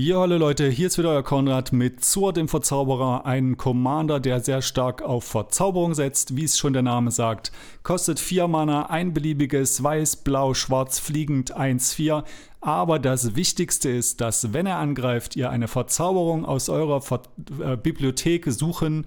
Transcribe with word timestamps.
Ja, 0.00 0.20
hallo 0.20 0.36
Leute, 0.36 0.68
hier 0.68 0.86
ist 0.86 0.96
wieder 0.96 1.10
euer 1.10 1.24
Konrad 1.24 1.72
mit 1.72 2.04
Zur 2.04 2.32
dem 2.32 2.46
Verzauberer, 2.46 3.26
ein 3.26 3.56
Commander, 3.56 4.20
der 4.20 4.38
sehr 4.38 4.62
stark 4.62 5.02
auf 5.02 5.24
Verzauberung 5.24 5.92
setzt, 5.94 6.36
wie 6.36 6.44
es 6.44 6.56
schon 6.56 6.72
der 6.72 6.82
Name 6.82 7.10
sagt. 7.10 7.50
Kostet 7.82 8.20
4 8.20 8.46
Mana, 8.46 8.90
ein 8.90 9.12
beliebiges 9.12 9.82
Weiß, 9.82 10.14
Blau, 10.14 10.54
Schwarz, 10.54 11.00
Fliegend 11.00 11.58
1-4. 11.58 12.22
Aber 12.60 13.00
das 13.00 13.34
Wichtigste 13.34 13.90
ist, 13.90 14.20
dass 14.20 14.52
wenn 14.52 14.66
er 14.66 14.76
angreift, 14.76 15.34
ihr 15.34 15.50
eine 15.50 15.66
Verzauberung 15.66 16.44
aus 16.44 16.68
eurer 16.68 17.00
Ver 17.00 17.22
äh, 17.60 17.76
Bibliothek 17.76 18.44
suchen 18.46 19.04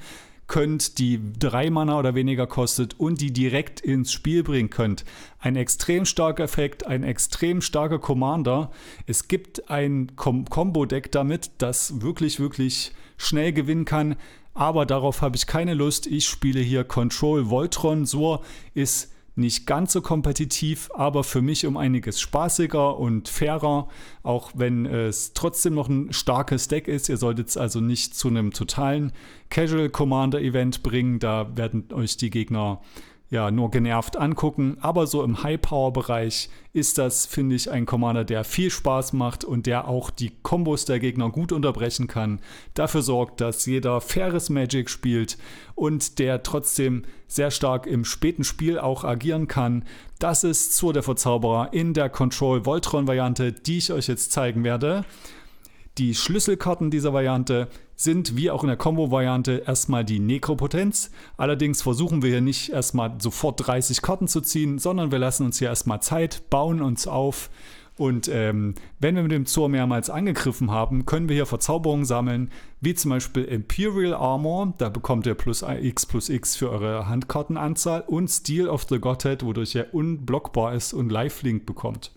könnt, 0.52 0.98
die 1.00 1.18
drei 1.40 1.70
Mana 1.70 1.98
oder 1.98 2.14
weniger 2.14 2.46
kostet 2.46 3.00
und 3.00 3.22
die 3.22 3.32
direkt 3.32 3.80
ins 3.80 4.12
Spiel 4.12 4.44
bringen 4.44 4.70
könnt. 4.70 5.06
Ein 5.40 5.56
extrem 5.56 6.04
starker 6.04 6.44
Effekt, 6.44 6.86
ein 6.86 7.04
extrem 7.04 7.62
starker 7.62 8.00
Commander. 8.00 8.70
Es 9.08 9.30
gibt 9.30 9.70
ein 9.70 10.12
Com 10.18 10.44
Combo-Deck 10.44 11.10
damit, 11.14 11.52
das 11.60 12.02
wirklich, 12.02 12.42
wirklich 12.42 12.92
schnell 13.16 13.54
gewinnen 13.54 13.86
kann. 13.86 14.18
Aber 14.54 14.86
darauf 14.86 15.22
habe 15.22 15.38
ich 15.38 15.48
keine 15.48 15.74
Lust. 15.74 16.06
Ich 16.06 16.26
spiele 16.26 16.60
hier 16.60 16.84
Control 16.84 17.50
Voltron. 17.50 18.06
Sur 18.06 18.44
ist 18.74 19.10
nicht 19.36 19.66
ganz 19.66 19.94
so 19.94 20.02
kompetitiv, 20.02 20.90
aber 20.94 21.24
für 21.24 21.42
mich 21.42 21.66
um 21.66 21.78
einiges 21.78 22.20
spaßiger 22.20 22.98
und 22.98 23.30
fairer, 23.30 23.88
auch 24.24 24.52
wenn 24.56 24.86
es 24.86 25.34
trotzdem 25.34 25.74
noch 25.74 25.88
ein 25.88 26.12
starkes 26.12 26.68
Deck 26.68 26.88
ist. 26.88 27.10
Ihr 27.10 27.18
solltet 27.18 27.48
es 27.50 27.58
also 27.58 27.80
nicht 27.80 28.16
zu 28.16 28.28
einem 28.28 28.52
totalen 28.52 29.14
Casual 29.50 29.90
Commander 29.90 30.42
Event 30.42 30.84
bringen, 30.84 31.20
da 31.20 31.56
werden 31.56 31.88
euch 31.94 32.18
die 32.18 32.30
Gegner 32.30 32.82
ja, 33.32 33.50
nur 33.50 33.72
genervt 33.72 34.18
angucken. 34.18 34.78
Aber 34.82 35.08
so 35.08 35.24
im 35.24 35.42
High-Power-Bereich 35.42 36.50
ist 36.74 36.98
das, 36.98 37.26
finde 37.26 37.56
ich, 37.56 37.72
ein 37.72 37.86
Commander, 37.86 38.26
der 38.26 38.44
viel 38.44 38.70
Spaß 38.70 39.14
macht 39.14 39.46
und 39.46 39.66
der 39.66 39.88
auch 39.88 40.10
die 40.10 40.34
Kombos 40.44 40.84
der 40.84 41.00
Gegner 41.00 41.30
gut 41.32 41.54
unterbrechen 41.54 42.08
kann. 42.08 42.42
Dafür 42.74 43.02
sorgt, 43.02 43.40
dass 43.40 43.66
jeder 43.66 44.02
faires 44.02 44.50
Magic 44.50 44.90
spielt 44.90 45.38
und 45.76 46.20
der 46.20 46.44
trotzdem 46.44 47.04
sehr 47.28 47.52
stark 47.52 47.88
im 47.88 48.04
späten 48.04 48.44
Spiel 48.44 48.78
auch 48.78 49.06
agieren 49.06 49.48
kann. 49.48 49.86
Das 50.20 50.44
ist 50.44 50.76
Zur 50.76 50.92
der 50.92 51.02
Verzauberer 51.02 51.72
in 51.72 51.94
der 51.94 52.10
Control 52.10 52.66
Voltron-Variante, 52.66 53.54
die 53.54 53.78
ich 53.78 53.94
euch 53.94 54.08
jetzt 54.08 54.34
zeigen 54.34 54.66
werde. 54.66 55.06
Die 55.98 56.16
Schlüsselkarten 56.16 56.92
dieser 56.92 57.14
Variante 57.14 57.70
sind 58.04 58.36
wie 58.36 58.52
auch 58.52 58.64
in 58.64 58.68
der 58.68 58.78
Combo-Variante 58.78 59.64
erstmal 59.66 60.04
die 60.04 60.20
Nekropotenz. 60.20 61.12
Allerdings 61.38 61.82
versuchen 61.82 62.22
wir 62.22 62.30
hier 62.30 62.42
nicht 62.42 62.70
erstmal 62.70 63.16
sofort 63.20 63.66
30 63.66 64.02
Karten 64.02 64.28
zu 64.28 64.42
ziehen, 64.42 64.80
sondern 64.80 65.12
wir 65.12 65.20
lassen 65.20 65.46
uns 65.46 65.60
hier 65.60 65.70
erstmal 65.70 66.02
Zeit, 66.02 66.50
bauen 66.50 66.82
uns 66.82 67.08
auf. 67.08 67.50
Und 67.98 68.30
ähm, 68.30 68.74
wenn 69.00 69.16
wir 69.16 69.22
mit 69.22 69.32
dem 69.32 69.46
Zor 69.46 69.70
mehrmals 69.70 70.10
angegriffen 70.10 70.72
haben, 70.72 71.06
können 71.06 71.30
wir 71.30 71.36
hier 71.36 71.46
Verzauberungen 71.46 72.06
sammeln, 72.06 72.50
wie 72.80 72.96
zum 72.96 73.12
Beispiel 73.12 73.44
Imperial 73.44 74.16
Armor, 74.16 74.74
da 74.78 74.90
bekommt 74.90 75.28
ihr 75.28 75.36
plus 75.36 75.64
x 75.64 76.06
plus 76.06 76.30
x 76.30 76.56
für 76.56 76.72
eure 76.72 77.08
Handkartenanzahl 77.08 78.02
und 78.08 78.30
Steel 78.30 78.70
of 78.70 78.88
the 78.90 79.00
Godhead, 79.00 79.44
wodurch 79.46 79.76
er 79.76 79.94
unblockbar 79.94 80.74
ist 80.74 80.94
und 80.94 81.12
Lifelink 81.12 81.66
bekommt. 81.66 82.12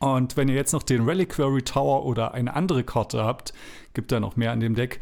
Und 0.00 0.36
wenn 0.36 0.48
ihr 0.48 0.54
jetzt 0.54 0.72
noch 0.72 0.82
den 0.82 1.04
Reliquary 1.04 1.62
Tower 1.62 2.04
oder 2.04 2.34
eine 2.34 2.54
andere 2.54 2.84
Karte 2.84 3.24
habt, 3.24 3.52
gibt 3.94 4.12
da 4.12 4.20
noch 4.20 4.36
mehr 4.36 4.52
an 4.52 4.60
dem 4.60 4.74
Deck, 4.74 5.00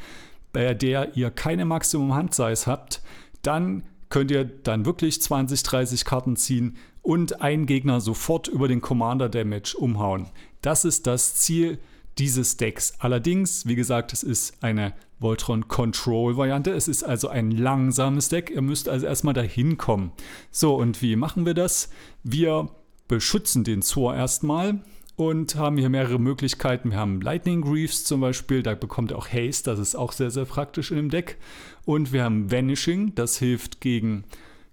bei 0.52 0.74
der 0.74 1.16
ihr 1.16 1.30
keine 1.30 1.64
Maximum 1.64 2.14
Handsize 2.14 2.66
habt, 2.66 3.02
dann 3.42 3.82
könnt 4.08 4.30
ihr 4.30 4.44
dann 4.44 4.86
wirklich 4.86 5.20
20, 5.20 5.62
30 5.62 6.04
Karten 6.04 6.36
ziehen 6.36 6.76
und 7.02 7.40
einen 7.40 7.66
Gegner 7.66 8.00
sofort 8.00 8.48
über 8.48 8.68
den 8.68 8.80
Commander 8.80 9.28
Damage 9.28 9.76
umhauen. 9.78 10.30
Das 10.62 10.84
ist 10.84 11.06
das 11.06 11.34
Ziel 11.34 11.78
dieses 12.18 12.56
Decks. 12.56 12.94
Allerdings, 12.98 13.66
wie 13.66 13.76
gesagt, 13.76 14.12
es 14.12 14.22
ist 14.22 14.62
eine 14.62 14.94
Voltron 15.18 15.68
Control 15.68 16.36
Variante. 16.36 16.72
Es 16.72 16.88
ist 16.88 17.02
also 17.02 17.28
ein 17.28 17.50
langsames 17.50 18.28
Deck. 18.28 18.50
Ihr 18.50 18.62
müsst 18.62 18.88
also 18.88 19.06
erstmal 19.06 19.34
dahin 19.34 19.76
kommen. 19.76 20.12
So, 20.50 20.74
und 20.74 21.02
wie 21.02 21.16
machen 21.16 21.46
wir 21.46 21.54
das? 21.54 21.90
Wir 22.22 22.68
beschützen 23.08 23.64
den 23.64 23.82
Zor 23.82 24.14
erstmal 24.14 24.80
und 25.16 25.56
haben 25.56 25.78
hier 25.78 25.88
mehrere 25.88 26.18
Möglichkeiten. 26.18 26.90
Wir 26.90 26.98
haben 26.98 27.20
Lightning 27.20 27.62
Greaves 27.62 28.04
zum 28.04 28.20
Beispiel, 28.20 28.62
da 28.62 28.74
bekommt 28.74 29.10
ihr 29.10 29.18
auch 29.18 29.28
Haste, 29.28 29.70
das 29.70 29.78
ist 29.78 29.94
auch 29.94 30.12
sehr, 30.12 30.30
sehr 30.30 30.44
praktisch 30.44 30.90
in 30.90 30.98
dem 30.98 31.10
Deck. 31.10 31.38
Und 31.84 32.12
wir 32.12 32.22
haben 32.24 32.50
Vanishing, 32.50 33.14
das 33.14 33.38
hilft 33.38 33.80
gegen, 33.80 34.24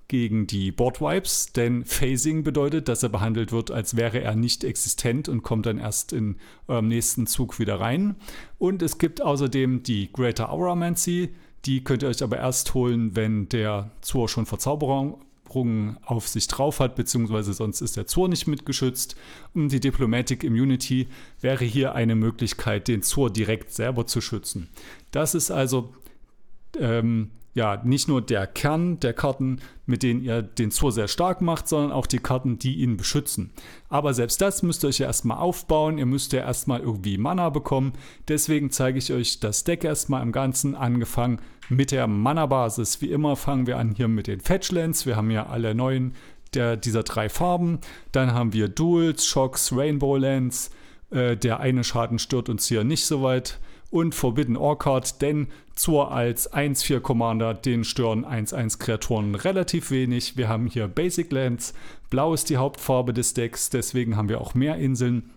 gegen 0.09 0.45
die 0.45 0.71
Board 0.71 0.99
Wipes, 0.99 1.53
denn 1.53 1.85
Phasing 1.85 2.43
bedeutet, 2.43 2.89
dass 2.89 3.03
er 3.03 3.09
behandelt 3.09 3.51
wird, 3.53 3.71
als 3.71 3.95
wäre 3.95 4.21
er 4.21 4.35
nicht 4.35 4.65
existent 4.65 5.29
und 5.29 5.43
kommt 5.43 5.65
dann 5.65 5.77
erst 5.77 6.11
in 6.11 6.35
eurem 6.67 6.89
nächsten 6.89 7.25
Zug 7.25 7.57
wieder 7.57 7.79
rein. 7.79 8.17
Und 8.57 8.81
es 8.81 8.97
gibt 8.97 9.21
außerdem 9.21 9.83
die 9.83 10.11
Greater 10.11 10.51
Auramancy, 10.51 11.33
die 11.65 11.85
könnt 11.85 12.03
ihr 12.03 12.09
euch 12.09 12.21
aber 12.21 12.37
erst 12.37 12.73
holen, 12.73 13.15
wenn 13.15 13.47
der 13.47 13.91
Zor 14.01 14.27
schon 14.27 14.45
Verzauberung 14.45 15.21
Sprung 15.53 15.97
auf 16.03 16.27
sich 16.27 16.47
drauf 16.47 16.79
hat, 16.79 16.95
beziehungsweise 16.95 17.53
sonst 17.53 17.81
ist 17.81 17.95
der 17.95 18.07
Zor 18.07 18.27
nicht 18.27 18.47
mitgeschützt. 18.47 19.15
Und 19.53 19.69
die 19.69 19.79
Diplomatic 19.79 20.43
Immunity 20.43 21.07
wäre 21.41 21.63
hier 21.63 21.93
eine 21.93 22.15
Möglichkeit, 22.15 22.87
den 22.87 23.03
Zor 23.03 23.29
direkt 23.29 23.71
selber 23.71 24.07
zu 24.07 24.19
schützen. 24.19 24.69
Das 25.11 25.35
ist 25.35 25.51
also 25.51 25.93
ähm, 26.79 27.29
ja, 27.53 27.79
nicht 27.83 28.07
nur 28.07 28.21
der 28.21 28.47
Kern 28.47 28.99
der 28.99 29.13
Karten, 29.13 29.59
mit 29.85 30.01
denen 30.01 30.23
ihr 30.23 30.41
den 30.41 30.71
Zor 30.71 30.91
sehr 30.91 31.07
stark 31.07 31.41
macht, 31.41 31.67
sondern 31.67 31.91
auch 31.91 32.07
die 32.07 32.19
Karten, 32.19 32.57
die 32.57 32.77
ihn 32.77 32.97
beschützen. 32.97 33.51
Aber 33.89 34.13
selbst 34.13 34.41
das 34.41 34.63
müsst 34.63 34.83
ihr 34.83 34.87
euch 34.87 34.99
ja 34.99 35.07
erstmal 35.07 35.37
aufbauen. 35.37 35.99
Ihr 35.99 36.07
müsst 36.07 36.33
ja 36.33 36.39
erstmal 36.39 36.79
irgendwie 36.79 37.17
Mana 37.17 37.49
bekommen. 37.49 37.93
Deswegen 38.27 38.71
zeige 38.71 38.97
ich 38.97 39.13
euch 39.13 39.39
das 39.39 39.63
Deck 39.63 39.83
erstmal 39.83 40.23
im 40.23 40.31
Ganzen, 40.31 40.73
angefangen 40.73 41.39
mit 41.69 41.91
der 41.91 42.07
Mana-Basis. 42.07 43.01
Wie 43.01 43.11
immer 43.11 43.35
fangen 43.35 43.67
wir 43.67 43.77
an 43.77 43.93
hier 43.95 44.07
mit 44.07 44.27
den 44.27 44.39
Fetchlands. 44.39 45.05
Wir 45.05 45.15
haben 45.15 45.29
ja 45.29 45.45
alle 45.45 45.75
neuen 45.75 46.15
der, 46.55 46.75
dieser 46.75 47.03
drei 47.03 47.29
Farben. 47.29 47.79
Dann 48.11 48.33
haben 48.33 48.53
wir 48.53 48.67
Duels, 48.67 49.25
Shocks, 49.25 49.71
Rainbow 49.75 50.17
Lands. 50.17 50.71
Äh, 51.11 51.37
der 51.37 51.59
eine 51.59 51.83
Schaden 51.83 52.17
stört 52.17 52.49
uns 52.49 52.67
hier 52.67 52.83
nicht 52.83 53.05
so 53.05 53.21
weit 53.21 53.59
und 53.93 54.15
Forbidden 54.15 54.57
Orchard, 54.57 55.21
denn 55.21 55.49
zur 55.75 56.11
als 56.11 56.51
1-4 56.51 56.99
Commander, 56.99 57.53
den 57.53 57.83
stören 57.83 58.25
1-1 58.25 58.79
Kreaturen 58.79 59.35
relativ 59.35 59.91
wenig. 59.91 60.35
Wir 60.35 60.49
haben 60.49 60.65
hier 60.65 60.87
Basic 60.87 61.31
Lands, 61.31 61.75
blau 62.09 62.33
ist 62.33 62.49
die 62.49 62.57
Hauptfarbe 62.57 63.13
des 63.13 63.35
Decks, 63.35 63.69
deswegen 63.69 64.17
haben 64.17 64.29
wir 64.29 64.41
auch 64.41 64.55
mehr 64.55 64.77
Inseln, 64.77 65.29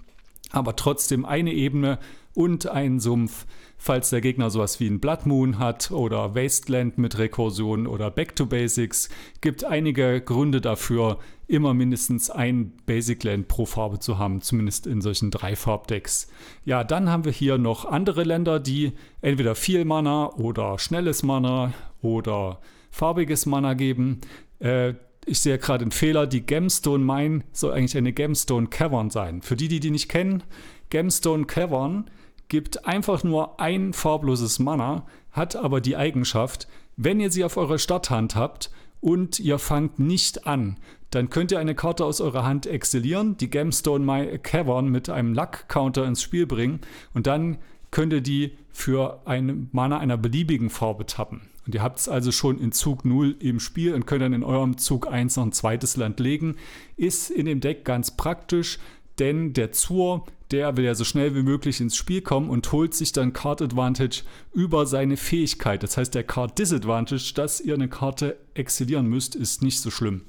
aber 0.52 0.74
trotzdem 0.74 1.26
eine 1.26 1.52
Ebene 1.52 1.98
und 2.32 2.66
einen 2.66 2.98
Sumpf 2.98 3.44
falls 3.78 4.10
der 4.10 4.20
Gegner 4.20 4.50
sowas 4.50 4.80
wie 4.80 4.88
ein 4.88 5.00
Blood 5.00 5.26
Moon 5.26 5.58
hat 5.58 5.90
oder 5.90 6.34
Wasteland 6.34 6.98
mit 6.98 7.18
Rekursion 7.18 7.86
oder 7.86 8.10
Back 8.10 8.36
to 8.36 8.46
Basics, 8.46 9.08
gibt 9.40 9.64
einige 9.64 10.20
Gründe 10.20 10.60
dafür, 10.60 11.18
immer 11.48 11.74
mindestens 11.74 12.30
ein 12.30 12.72
Basic 12.86 13.22
Land 13.22 13.48
pro 13.48 13.66
Farbe 13.66 13.98
zu 13.98 14.18
haben, 14.18 14.40
zumindest 14.40 14.86
in 14.86 15.00
solchen 15.00 15.30
Dreifarbdecks. 15.30 16.28
Ja, 16.64 16.82
dann 16.82 17.08
haben 17.08 17.24
wir 17.24 17.32
hier 17.32 17.58
noch 17.58 17.84
andere 17.84 18.24
Länder, 18.24 18.58
die 18.58 18.92
entweder 19.20 19.54
viel 19.54 19.84
Mana 19.84 20.30
oder 20.32 20.78
schnelles 20.78 21.22
Mana 21.22 21.72
oder 22.02 22.60
farbiges 22.90 23.46
Mana 23.46 23.74
geben. 23.74 24.20
Äh, 24.58 24.94
ich 25.24 25.40
sehe 25.40 25.58
gerade 25.58 25.82
einen 25.82 25.90
Fehler, 25.90 26.26
die 26.26 26.46
Gemstone 26.46 27.04
Mine 27.04 27.42
soll 27.52 27.72
eigentlich 27.72 27.96
eine 27.96 28.12
Gemstone 28.12 28.68
Cavern 28.68 29.10
sein. 29.10 29.42
Für 29.42 29.56
die, 29.56 29.68
die 29.68 29.80
die 29.80 29.90
nicht 29.90 30.08
kennen, 30.08 30.44
Gemstone 30.88 31.46
Cavern 31.46 32.08
gibt 32.48 32.86
einfach 32.86 33.24
nur 33.24 33.60
ein 33.60 33.92
farbloses 33.92 34.58
Mana, 34.58 35.06
hat 35.32 35.56
aber 35.56 35.80
die 35.80 35.96
Eigenschaft, 35.96 36.68
wenn 36.96 37.20
ihr 37.20 37.30
sie 37.30 37.44
auf 37.44 37.56
eurer 37.56 37.78
Stadthand 37.78 38.36
habt 38.36 38.70
und 39.00 39.38
ihr 39.38 39.58
fangt 39.58 39.98
nicht 39.98 40.46
an, 40.46 40.76
dann 41.10 41.30
könnt 41.30 41.52
ihr 41.52 41.58
eine 41.58 41.74
Karte 41.74 42.04
aus 42.04 42.20
eurer 42.20 42.44
Hand 42.44 42.66
exilieren, 42.66 43.36
die 43.36 43.50
Gemstone 43.50 44.04
My 44.04 44.38
Cavern 44.38 44.88
mit 44.88 45.08
einem 45.08 45.34
Luck-Counter 45.34 46.04
ins 46.04 46.22
Spiel 46.22 46.46
bringen 46.46 46.80
und 47.14 47.26
dann 47.26 47.58
könnt 47.90 48.12
ihr 48.12 48.20
die 48.20 48.56
für 48.72 49.20
ein 49.24 49.68
Mana 49.72 49.98
einer 49.98 50.16
beliebigen 50.16 50.70
Farbe 50.70 51.06
tappen. 51.06 51.42
Und 51.66 51.74
ihr 51.74 51.82
habt 51.82 51.98
es 51.98 52.08
also 52.08 52.30
schon 52.30 52.58
in 52.60 52.70
Zug 52.70 53.04
0 53.04 53.36
im 53.40 53.58
Spiel 53.58 53.94
und 53.94 54.06
könnt 54.06 54.22
dann 54.22 54.32
in 54.32 54.44
eurem 54.44 54.78
Zug 54.78 55.10
1 55.10 55.36
noch 55.36 55.46
ein 55.46 55.52
zweites 55.52 55.96
Land 55.96 56.20
legen. 56.20 56.56
Ist 56.96 57.30
in 57.30 57.46
dem 57.46 57.60
Deck 57.60 57.84
ganz 57.84 58.16
praktisch, 58.16 58.78
denn 59.18 59.52
der 59.52 59.72
Zur 59.72 60.26
der 60.50 60.76
will 60.76 60.84
ja 60.84 60.94
so 60.94 61.04
schnell 61.04 61.34
wie 61.34 61.42
möglich 61.42 61.80
ins 61.80 61.96
Spiel 61.96 62.20
kommen 62.20 62.50
und 62.50 62.70
holt 62.72 62.94
sich 62.94 63.12
dann 63.12 63.32
Card 63.32 63.62
Advantage 63.62 64.22
über 64.52 64.86
seine 64.86 65.16
Fähigkeit. 65.16 65.82
Das 65.82 65.96
heißt, 65.96 66.14
der 66.14 66.24
Card 66.24 66.58
Disadvantage, 66.58 67.32
dass 67.34 67.60
ihr 67.60 67.74
eine 67.74 67.88
Karte 67.88 68.36
exilieren 68.54 69.06
müsst, 69.06 69.34
ist 69.34 69.62
nicht 69.62 69.80
so 69.80 69.90
schlimm. 69.90 70.22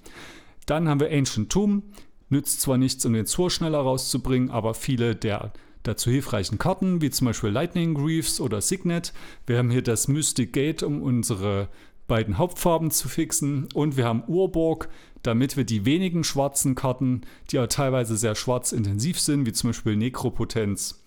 Dann 0.66 0.90
haben 0.90 1.00
wir 1.00 1.12
Ancient 1.12 1.52
Tomb. 1.52 1.84
Nützt 2.30 2.60
zwar 2.60 2.78
nichts, 2.78 3.06
um 3.06 3.14
den 3.14 3.26
Zur 3.26 3.50
schneller 3.50 3.80
rauszubringen, 3.80 4.50
aber 4.50 4.74
viele 4.74 5.16
der 5.16 5.54
dazu 5.84 6.12
hilfreichen 6.12 6.58
Karten, 6.58 7.02
wie 7.02 7.10
zum 7.10 7.26
Beispiel 7.26 7.50
Lightning 7.50 7.94
Greaves 7.94 8.42
oder 8.42 8.60
Signet. 8.60 9.14
Wir 9.46 9.58
haben 9.58 9.72
hier 9.72 9.82
das 9.82 10.10
Mystic 10.10 10.52
Gate, 10.52 10.84
um 10.84 11.02
unsere 11.02 11.70
beiden 12.08 12.38
Hauptfarben 12.38 12.92
zu 12.92 13.10
fixen. 13.10 13.68
Und 13.74 13.98
wir 13.98 14.06
haben 14.06 14.24
Urborg, 14.28 14.90
damit 15.24 15.58
wir 15.58 15.64
die 15.64 15.86
wenigen 15.86 16.24
schwarzen 16.24 16.76
Karten, 16.76 17.22
die 17.52 17.58
ja 17.58 17.68
teilweise 17.68 18.18
sehr 18.18 18.36
schwarz 18.36 18.72
intensiv 18.72 19.20
sind, 19.20 19.46
wie 19.46 19.54
zum 19.54 19.70
Beispiel 19.70 19.96
Nekropotenz 19.96 21.04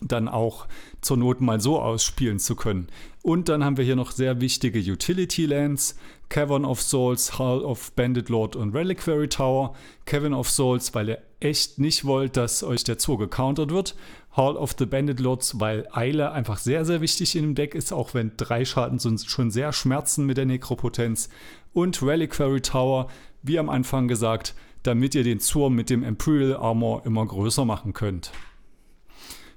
dann 0.00 0.28
auch 0.28 0.66
zur 1.00 1.16
Not 1.16 1.40
mal 1.40 1.60
so 1.60 1.80
ausspielen 1.80 2.38
zu 2.38 2.56
können. 2.56 2.88
Und 3.22 3.48
dann 3.48 3.64
haben 3.64 3.76
wir 3.76 3.84
hier 3.84 3.96
noch 3.96 4.12
sehr 4.12 4.40
wichtige 4.40 4.78
Utility 4.78 5.46
Lands, 5.46 5.96
Cavern 6.28 6.64
of 6.64 6.80
Souls, 6.80 7.38
Hall 7.38 7.60
of 7.60 7.92
Bandit 7.92 8.28
Lord 8.28 8.56
und 8.56 8.74
Reliquary 8.74 9.28
Tower. 9.28 9.74
Cavern 10.06 10.32
of 10.32 10.48
Souls, 10.48 10.94
weil 10.94 11.10
ihr 11.10 11.18
echt 11.40 11.78
nicht 11.78 12.04
wollt, 12.04 12.36
dass 12.36 12.62
euch 12.62 12.84
der 12.84 12.98
Zoo 12.98 13.16
gecountert 13.16 13.70
wird. 13.70 13.96
Hall 14.32 14.56
of 14.56 14.74
the 14.78 14.86
Bandit 14.86 15.18
Lords, 15.18 15.58
weil 15.58 15.88
Eile 15.92 16.32
einfach 16.32 16.58
sehr, 16.58 16.84
sehr 16.84 17.00
wichtig 17.00 17.34
in 17.34 17.42
dem 17.42 17.54
Deck 17.54 17.74
ist, 17.74 17.92
auch 17.92 18.14
wenn 18.14 18.32
drei 18.36 18.64
Schaden 18.64 19.00
schon 19.18 19.50
sehr 19.50 19.72
schmerzen 19.72 20.24
mit 20.24 20.36
der 20.36 20.46
Nekropotenz. 20.46 21.28
Und 21.72 22.02
Reliquary 22.02 22.60
Tower, 22.60 23.08
wie 23.42 23.58
am 23.58 23.68
Anfang 23.68 24.06
gesagt, 24.06 24.54
damit 24.82 25.14
ihr 25.14 25.24
den 25.24 25.40
Zur 25.40 25.70
mit 25.70 25.90
dem 25.90 26.04
Imperial 26.04 26.56
Armor 26.56 27.04
immer 27.04 27.26
größer 27.26 27.64
machen 27.64 27.92
könnt. 27.92 28.30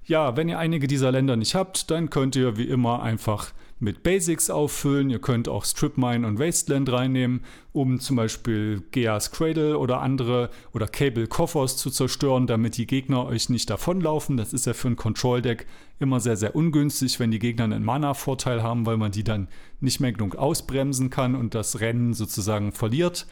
Ja, 0.06 0.36
wenn 0.36 0.50
ihr 0.50 0.60
einige 0.60 0.88
dieser 0.88 1.12
Länder 1.12 1.36
nicht 1.36 1.56
habt, 1.56 1.90
dann 1.90 2.10
könnt 2.10 2.36
ihr 2.36 2.58
wie 2.58 2.68
immer 2.68 3.02
einfach 3.02 3.54
mit 3.84 4.02
Basics 4.02 4.50
auffüllen. 4.50 5.10
Ihr 5.10 5.20
könnt 5.20 5.48
auch 5.48 5.66
Strip 5.66 5.98
Mine 5.98 6.26
und 6.26 6.40
Wasteland 6.40 6.92
reinnehmen, 6.92 7.42
um 7.74 8.00
zum 8.00 8.16
Beispiel 8.16 8.82
Geas 8.92 9.32
Cradle 9.32 9.78
oder 9.78 10.02
andere 10.02 10.50
oder 10.74 10.88
Cable 10.88 11.28
Coffers 11.28 11.78
zu 11.78 11.90
zerstören, 11.90 12.48
damit 12.48 12.78
die 12.78 12.88
Gegner 12.88 13.26
euch 13.26 13.50
nicht 13.50 13.70
davonlaufen. 13.70 14.38
Das 14.38 14.54
ist 14.54 14.66
ja 14.66 14.74
für 14.74 14.88
ein 14.88 14.96
Control 14.96 15.42
Deck 15.42 15.68
immer 16.00 16.20
sehr, 16.20 16.38
sehr 16.38 16.56
ungünstig, 16.56 17.20
wenn 17.20 17.32
die 17.32 17.40
Gegner 17.40 17.66
einen 17.66 17.84
Mana-Vorteil 17.84 18.64
haben, 18.64 18.86
weil 18.86 18.98
man 18.98 19.12
die 19.12 19.24
dann 19.24 19.50
nicht 19.82 20.00
mehr 20.00 20.14
genug 20.14 20.36
ausbremsen 20.36 21.10
kann 21.10 21.36
und 21.36 21.54
das 21.54 21.82
Rennen 21.82 22.14
sozusagen 22.14 22.72
verliert. 22.72 23.28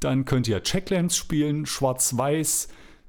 Dann 0.00 0.24
könnt 0.24 0.48
ihr 0.48 0.62
Checklands 0.62 1.16
spielen, 1.16 1.66
schwarz-weiß 1.66 2.68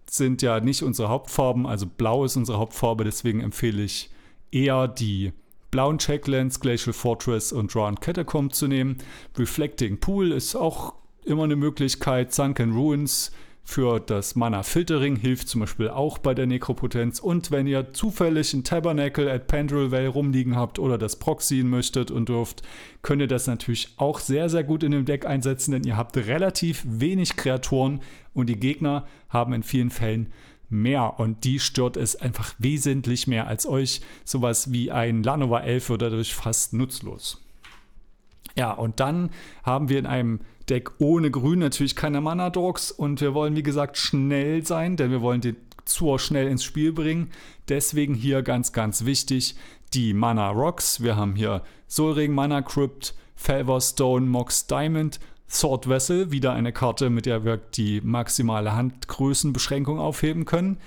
sind 0.10 0.42
ja 0.42 0.60
nicht 0.60 0.84
unsere 0.84 1.10
Hauptfarben, 1.10 1.66
also 1.66 1.86
blau 1.86 2.24
ist 2.24 2.38
unsere 2.38 2.58
Hauptfarbe, 2.58 3.04
deswegen 3.04 3.42
empfehle 3.42 3.84
ich 3.84 4.10
eher 4.52 4.88
die 4.88 5.34
blauen 5.72 5.98
Checklands, 5.98 6.60
Glacial 6.60 6.94
Fortress 6.94 7.52
und 7.52 7.74
Drawn 7.74 8.00
Catacomb 8.00 8.54
zu 8.54 8.68
nehmen. 8.68 8.98
Reflecting 9.38 10.00
Pool 10.00 10.32
ist 10.32 10.56
auch 10.56 10.94
immer 11.26 11.44
eine 11.44 11.56
Möglichkeit. 11.56 12.34
Sunken 12.34 12.74
Ruins 12.74 13.32
für 13.70 14.00
das 14.00 14.38
Mana 14.38 14.64
Filtering 14.64 15.18
hilft 15.18 15.50
zum 15.50 15.60
Beispiel 15.60 15.90
auch 15.90 16.20
bei 16.20 16.34
der 16.34 16.46
Nekropotenz. 16.46 17.20
Und 17.20 17.52
wenn 17.52 17.68
ihr 17.68 17.94
zufällig 17.94 18.54
ein 18.54 18.64
Tabernacle 18.64 19.30
at 19.30 19.48
Pendrel 19.48 19.92
Vale 19.92 20.08
rumliegen 20.08 20.56
habt 20.56 20.80
oder 20.80 20.98
das 20.98 21.18
proxyen 21.18 21.70
möchtet 21.70 22.10
und 22.10 22.30
dürft, 22.30 22.62
könnt 23.02 23.22
ihr 23.22 23.28
das 23.28 23.46
natürlich 23.46 23.94
auch 23.98 24.20
sehr, 24.22 24.48
sehr 24.48 24.64
gut 24.64 24.84
in 24.84 24.94
dem 24.94 25.04
Deck 25.04 25.26
einsetzen, 25.26 25.74
denn 25.74 25.84
ihr 25.84 25.98
habt 25.98 26.16
relativ 26.16 26.86
wenig 26.88 27.36
Kreaturen 27.36 28.00
und 28.34 28.48
die 28.48 28.58
Gegner 28.58 29.06
haben 29.28 29.52
in 29.52 29.64
vielen 29.64 29.90
Fällen 29.90 30.32
mehr 30.70 31.20
und 31.20 31.44
die 31.44 31.60
stört 31.60 31.98
es 31.98 32.16
einfach 32.16 32.54
wesentlich 32.58 33.28
mehr 33.28 33.48
als 33.48 33.66
euch. 33.66 34.02
Sowas 34.26 34.72
wie 34.72 34.92
ein 34.92 35.24
Lanova 35.24 35.62
11 35.62 35.90
wird 35.90 36.02
dadurch 36.02 36.36
fast 36.36 36.74
nutzlos. 36.74 37.44
Ja, 38.56 38.72
und 38.72 39.00
dann 39.00 39.30
haben 39.64 39.90
wir 39.90 40.00
in 40.00 40.06
einem 40.06 40.40
Deck 40.70 40.92
ohne 41.00 41.32
Grün 41.32 41.60
natürlich 41.60 41.96
keine 41.96 42.22
Mana-Dogs 42.22 42.92
und 42.92 43.22
wir 43.22 43.34
wollen, 43.34 43.56
wie 43.56 43.64
gesagt, 43.64 43.98
schnell 43.98 44.66
sein, 44.66 44.98
denn 44.98 45.12
wir 45.12 45.22
wollen 45.22 45.42
den 45.42 45.56
Zur 45.86 46.20
schnell 46.20 46.48
ins 46.48 46.64
Spiel 46.64 46.92
bringen. 46.92 47.32
Deswegen 47.70 48.14
hier 48.14 48.42
ganz, 48.42 48.74
ganz 48.74 49.06
wichtig 49.06 49.56
die 49.94 50.14
Mana 50.14 50.50
Rocks. 50.50 51.02
Wir 51.02 51.16
haben 51.16 51.36
hier 51.36 51.64
Solring 51.88 52.34
Mana 52.34 52.62
Crypt, 52.62 53.14
Felver 53.36 53.80
Stone, 53.80 54.26
Mox 54.26 54.68
Diamond, 54.68 55.20
Sword 55.50 55.88
Vessel, 55.88 56.32
wieder 56.32 56.54
eine 56.54 56.74
Karte, 56.74 57.10
mit 57.10 57.26
der 57.26 57.46
wir 57.46 57.58
die 57.58 58.02
maximale 58.02 58.76
Handgrößenbeschränkung 58.76 60.00
aufheben 60.00 60.46
können. 60.46 60.78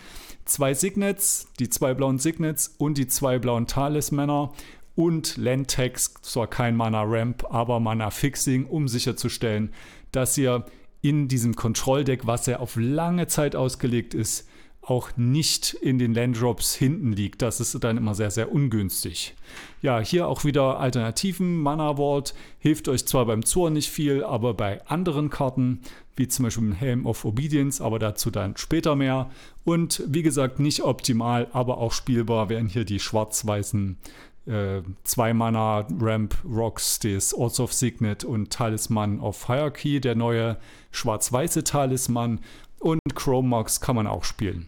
Zwei 0.44 0.74
Signets, 0.74 1.48
die 1.58 1.70
zwei 1.70 1.94
blauen 1.94 2.18
Signets 2.18 2.74
und 2.76 2.98
die 2.98 3.06
zwei 3.06 3.38
blauen 3.38 3.66
Talismänner 3.66 4.52
und 4.94 5.36
Landtax, 5.36 6.14
zwar 6.22 6.46
kein 6.46 6.76
Mana 6.76 7.02
Ramp, 7.04 7.46
aber 7.48 7.80
Mana 7.80 8.10
Fixing, 8.10 8.66
um 8.66 8.88
sicherzustellen, 8.88 9.72
dass 10.12 10.36
ihr 10.36 10.66
in 11.02 11.28
diesem 11.28 11.56
Kontrolldeck, 11.56 12.26
was 12.26 12.46
ja 12.46 12.58
auf 12.58 12.76
lange 12.76 13.26
Zeit 13.26 13.56
ausgelegt 13.56 14.12
ist, 14.12 14.49
auch 14.82 15.10
nicht 15.16 15.74
in 15.74 15.98
den 15.98 16.14
Landdrops 16.14 16.74
hinten 16.74 17.12
liegt. 17.12 17.42
Das 17.42 17.60
ist 17.60 17.82
dann 17.84 17.96
immer 17.96 18.14
sehr, 18.14 18.30
sehr 18.30 18.50
ungünstig. 18.50 19.34
Ja, 19.82 20.00
hier 20.00 20.26
auch 20.26 20.44
wieder 20.44 20.80
Alternativen. 20.80 21.60
Mana 21.60 21.96
Vault 21.96 22.34
hilft 22.58 22.88
euch 22.88 23.06
zwar 23.06 23.26
beim 23.26 23.44
Zor 23.44 23.70
nicht 23.70 23.90
viel, 23.90 24.24
aber 24.24 24.54
bei 24.54 24.84
anderen 24.86 25.30
Karten, 25.30 25.80
wie 26.16 26.28
zum 26.28 26.44
Beispiel 26.44 26.74
Helm 26.74 27.06
of 27.06 27.24
Obedience, 27.24 27.80
aber 27.80 27.98
dazu 27.98 28.30
dann 28.30 28.56
später 28.56 28.96
mehr. 28.96 29.30
Und 29.64 30.02
wie 30.06 30.22
gesagt, 30.22 30.58
nicht 30.60 30.82
optimal, 30.82 31.48
aber 31.52 31.78
auch 31.78 31.92
spielbar 31.92 32.48
wären 32.48 32.66
hier 32.66 32.84
die 32.84 33.00
schwarz-weißen 33.00 33.98
äh, 34.46 34.82
zwei 35.04 35.34
Mana 35.34 35.86
Ramp 36.00 36.34
Rocks 36.44 36.98
des 36.98 37.34
Orts 37.34 37.60
of 37.60 37.72
Signet 37.72 38.24
und 38.24 38.50
Talisman 38.50 39.20
of 39.20 39.46
Hierarchy, 39.46 40.00
der 40.00 40.14
neue 40.14 40.56
schwarz-weiße 40.90 41.64
Talisman 41.64 42.40
und 42.80 43.00
Chrome 43.14 43.48
Marks 43.48 43.80
kann 43.80 43.96
man 43.96 44.06
auch 44.06 44.24
spielen. 44.24 44.66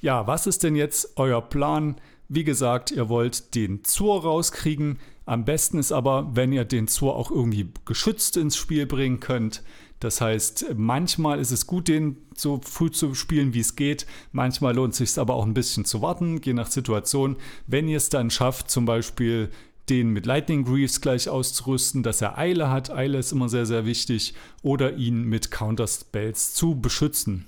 Ja, 0.00 0.26
was 0.26 0.46
ist 0.46 0.62
denn 0.62 0.76
jetzt 0.76 1.16
euer 1.16 1.40
Plan? 1.40 1.96
Wie 2.28 2.44
gesagt, 2.44 2.90
ihr 2.90 3.08
wollt 3.08 3.54
den 3.54 3.84
Zur 3.84 4.22
rauskriegen. 4.22 4.98
Am 5.26 5.44
besten 5.44 5.78
ist 5.78 5.92
aber, 5.92 6.30
wenn 6.34 6.52
ihr 6.52 6.64
den 6.64 6.88
Zur 6.88 7.16
auch 7.16 7.30
irgendwie 7.30 7.72
geschützt 7.84 8.36
ins 8.36 8.56
Spiel 8.56 8.86
bringen 8.86 9.20
könnt. 9.20 9.62
Das 10.00 10.22
heißt, 10.22 10.74
manchmal 10.76 11.38
ist 11.38 11.50
es 11.50 11.66
gut, 11.66 11.88
den 11.88 12.16
so 12.34 12.60
früh 12.64 12.90
zu 12.90 13.14
spielen, 13.14 13.52
wie 13.52 13.60
es 13.60 13.76
geht. 13.76 14.06
Manchmal 14.32 14.74
lohnt 14.74 14.92
es 14.92 14.98
sich 14.98 15.18
aber 15.18 15.34
auch 15.34 15.44
ein 15.44 15.52
bisschen 15.52 15.84
zu 15.84 16.00
warten, 16.00 16.40
je 16.42 16.54
nach 16.54 16.70
Situation. 16.70 17.36
Wenn 17.66 17.86
ihr 17.86 17.98
es 17.98 18.08
dann 18.08 18.30
schafft, 18.30 18.70
zum 18.70 18.86
Beispiel 18.86 19.50
den 19.90 20.10
mit 20.10 20.24
Lightning 20.24 20.64
Greaves 20.64 21.00
gleich 21.00 21.28
auszurüsten, 21.28 22.02
dass 22.02 22.22
er 22.22 22.38
Eile 22.38 22.70
hat. 22.70 22.90
Eile 22.90 23.18
ist 23.18 23.32
immer 23.32 23.48
sehr, 23.48 23.66
sehr 23.66 23.84
wichtig. 23.84 24.34
Oder 24.62 24.94
ihn 24.94 25.24
mit 25.24 25.50
Counter 25.50 25.86
Spells 25.86 26.54
zu 26.54 26.80
beschützen. 26.80 27.46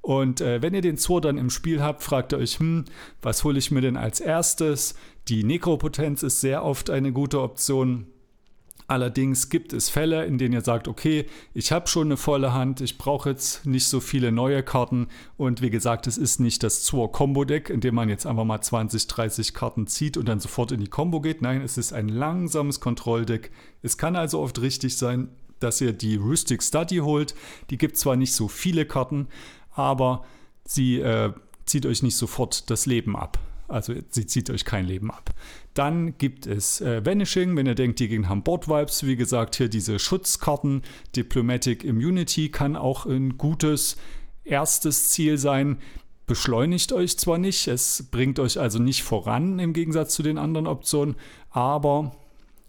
Und 0.00 0.40
äh, 0.40 0.62
wenn 0.62 0.74
ihr 0.74 0.82
den 0.82 0.98
Zor 0.98 1.20
dann 1.20 1.38
im 1.38 1.50
Spiel 1.50 1.82
habt, 1.82 2.02
fragt 2.02 2.32
ihr 2.32 2.38
euch, 2.38 2.58
hm, 2.58 2.84
was 3.22 3.42
hole 3.42 3.58
ich 3.58 3.70
mir 3.70 3.80
denn 3.80 3.96
als 3.96 4.20
erstes? 4.20 4.94
Die 5.28 5.44
Nekropotenz 5.44 6.22
ist 6.22 6.40
sehr 6.40 6.64
oft 6.64 6.90
eine 6.90 7.12
gute 7.12 7.40
Option. 7.40 8.06
Allerdings 8.86 9.48
gibt 9.48 9.72
es 9.72 9.88
Fälle, 9.88 10.26
in 10.26 10.36
denen 10.36 10.52
ihr 10.52 10.60
sagt, 10.60 10.88
okay, 10.88 11.24
ich 11.54 11.72
habe 11.72 11.88
schon 11.88 12.08
eine 12.08 12.18
volle 12.18 12.52
Hand, 12.52 12.82
ich 12.82 12.98
brauche 12.98 13.30
jetzt 13.30 13.64
nicht 13.64 13.86
so 13.86 13.98
viele 13.98 14.30
neue 14.30 14.62
Karten 14.62 15.08
und 15.38 15.62
wie 15.62 15.70
gesagt, 15.70 16.06
es 16.06 16.18
ist 16.18 16.38
nicht 16.38 16.62
das 16.62 16.82
Zur 16.82 17.10
Combo 17.10 17.44
Deck, 17.44 17.70
in 17.70 17.80
dem 17.80 17.94
man 17.94 18.10
jetzt 18.10 18.26
einfach 18.26 18.44
mal 18.44 18.60
20, 18.60 19.06
30 19.06 19.54
Karten 19.54 19.86
zieht 19.86 20.18
und 20.18 20.28
dann 20.28 20.38
sofort 20.38 20.70
in 20.70 20.80
die 20.80 20.90
Combo 20.90 21.22
geht. 21.22 21.40
Nein, 21.40 21.62
es 21.62 21.78
ist 21.78 21.94
ein 21.94 22.08
langsames 22.08 22.80
Kontrolldeck. 22.80 23.50
Es 23.80 23.96
kann 23.96 24.16
also 24.16 24.40
oft 24.40 24.60
richtig 24.60 24.98
sein, 24.98 25.30
dass 25.60 25.80
ihr 25.80 25.94
die 25.94 26.16
Rustic 26.16 26.62
Study 26.62 26.98
holt. 26.98 27.34
Die 27.70 27.78
gibt 27.78 27.96
zwar 27.96 28.16
nicht 28.16 28.34
so 28.34 28.48
viele 28.48 28.84
Karten, 28.84 29.28
aber 29.72 30.26
sie 30.66 31.00
äh, 31.00 31.32
zieht 31.64 31.86
euch 31.86 32.02
nicht 32.02 32.18
sofort 32.18 32.68
das 32.68 32.84
Leben 32.84 33.16
ab. 33.16 33.38
Also 33.68 33.94
sie 34.10 34.26
zieht 34.26 34.50
euch 34.50 34.64
kein 34.64 34.86
Leben 34.86 35.10
ab. 35.10 35.30
Dann 35.72 36.18
gibt 36.18 36.46
es 36.46 36.80
äh, 36.80 37.04
Vanishing, 37.04 37.56
wenn 37.56 37.66
ihr 37.66 37.74
denkt, 37.74 37.98
die 37.98 38.08
Gegner 38.08 38.28
haben 38.28 38.42
Board-Vibes. 38.42 39.06
Wie 39.06 39.16
gesagt, 39.16 39.56
hier 39.56 39.68
diese 39.68 39.98
Schutzkarten. 39.98 40.82
Diplomatic 41.16 41.84
Immunity 41.84 42.50
kann 42.50 42.76
auch 42.76 43.06
ein 43.06 43.38
gutes 43.38 43.96
erstes 44.44 45.10
Ziel 45.10 45.38
sein. 45.38 45.78
Beschleunigt 46.26 46.92
euch 46.92 47.18
zwar 47.18 47.36
nicht, 47.36 47.68
es 47.68 48.08
bringt 48.10 48.38
euch 48.38 48.58
also 48.58 48.78
nicht 48.78 49.02
voran 49.02 49.58
im 49.58 49.74
Gegensatz 49.74 50.14
zu 50.14 50.22
den 50.22 50.38
anderen 50.38 50.66
Optionen, 50.66 51.16
aber 51.50 52.16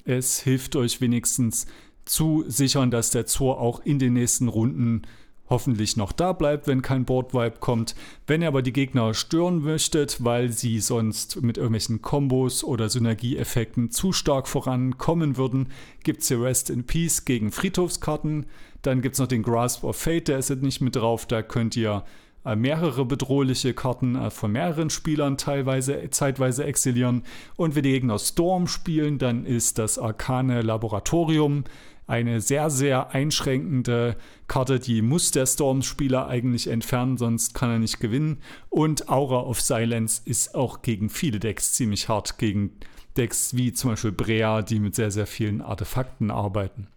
es 0.04 0.42
hilft 0.42 0.76
euch 0.76 1.00
wenigstens 1.00 1.66
zu 2.04 2.44
sichern, 2.48 2.92
dass 2.92 3.12
der 3.12 3.26
Zor 3.26 3.62
auch 3.62 3.80
in 3.86 3.98
den 3.98 4.14
nächsten 4.14 4.50
Runden 4.50 5.04
hoffentlich 5.50 5.98
noch 5.98 6.12
da 6.12 6.34
bleibt, 6.34 6.68
wenn 6.68 6.82
kein 6.82 7.06
Board-Vibe 7.06 7.58
kommt. 7.60 7.96
Wenn 8.28 8.42
ihr 8.42 8.48
aber 8.48 8.62
die 8.62 8.74
Gegner 8.74 9.14
stören 9.14 9.62
möchtet, 9.62 10.24
weil 10.24 10.52
sie 10.52 10.80
sonst 10.80 11.42
mit 11.42 11.58
irgendwelchen 11.58 12.02
Kombos 12.02 12.64
oder 12.64 12.90
Synergieeffekten 12.90 13.92
zu 13.92 14.12
stark 14.12 14.48
vorankommen 14.48 15.38
würden, 15.38 15.70
gibt 16.04 16.22
es 16.22 16.28
hier 16.28 16.42
Rest 16.42 16.70
in 16.70 16.86
Peace 16.86 17.26
gegen 17.26 17.52
Friedhofskarten. 17.52 18.46
Dann 18.82 19.02
gibt 19.02 19.14
es 19.14 19.20
noch 19.20 19.28
den 19.28 19.44
Grasp 19.44 19.84
of 19.84 19.98
Fate, 19.98 20.28
der 20.28 20.40
ist 20.40 20.50
jetzt 20.50 20.64
nicht 20.64 20.82
mit 20.82 20.96
drauf. 20.96 21.26
Da 21.26 21.42
könnt 21.42 21.76
ihr 21.76 22.04
äh, 22.46 22.56
mehrere 22.56 23.06
bedrohliche 23.06 23.74
Karten 23.74 24.16
äh, 24.16 24.30
von 24.30 24.52
mehreren 24.52 24.90
Spielern 24.90 25.38
teilweise 25.38 26.10
zeitweise 26.12 26.64
exilieren. 26.66 27.24
Und 27.56 27.76
wenn 27.76 27.84
die 27.84 27.92
Gegner 27.92 28.20
Storm 28.20 28.68
spielen, 28.68 29.18
dann 29.18 29.46
ist 29.46 29.80
das 29.80 29.98
Arkane 29.98 30.62
Laboratorium 30.62 31.64
eine 32.08 32.40
sehr, 32.42 32.70
sehr 32.70 33.12
einschränkende 33.12 34.16
Karte, 34.48 34.80
die 34.80 35.02
muss 35.02 35.32
der 35.32 35.46
Storm-Spieler 35.46 36.28
eigentlich 36.28 36.68
entfernen, 36.68 37.18
sonst 37.18 37.54
kann 37.54 37.72
er 37.72 37.80
nicht 37.80 38.00
gewinnen. 38.00 38.38
Und 38.70 39.10
Aura 39.10 39.42
of 39.42 39.60
Silence 39.62 40.22
ist 40.26 40.54
auch 40.54 40.82
gegen 40.82 41.10
viele 41.10 41.40
Decks 41.40 41.74
ziemlich 41.74 42.08
hart, 42.10 42.38
gegen 42.38 42.72
Decks 43.18 43.56
wie 43.56 43.74
zum 43.74 43.92
Beispiel 43.92 44.12
Brea, 44.12 44.62
die 44.62 44.80
mit 44.80 44.96
sehr, 44.96 45.12
sehr 45.12 45.28
vielen 45.28 45.62
Artefakten 45.62 46.32
arbeiten. 46.32 46.88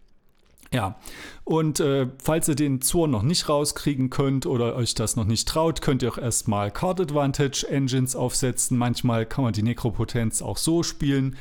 Ja, 0.71 0.97
und 1.45 1.81
äh, 1.81 2.09
falls 2.23 2.47
ihr 2.47 2.55
den 2.55 2.83
Zorn 2.83 3.11
noch 3.11 3.23
nicht 3.23 3.49
rauskriegen 3.49 4.11
könnt 4.11 4.45
oder 4.45 4.77
euch 4.77 4.95
das 4.95 5.17
noch 5.17 5.25
nicht 5.25 5.49
traut, 5.49 5.81
könnt 5.81 6.03
ihr 6.03 6.13
auch 6.13 6.19
erstmal 6.19 6.71
Card 6.71 7.01
Advantage 7.01 7.67
Engines 7.71 8.15
aufsetzen. 8.15 8.77
Manchmal 8.77 9.25
kann 9.25 9.45
man 9.45 9.55
die 9.55 9.63
Nekropotenz 9.63 10.43
auch 10.43 10.59
so 10.59 10.83
spielen. 10.83 11.37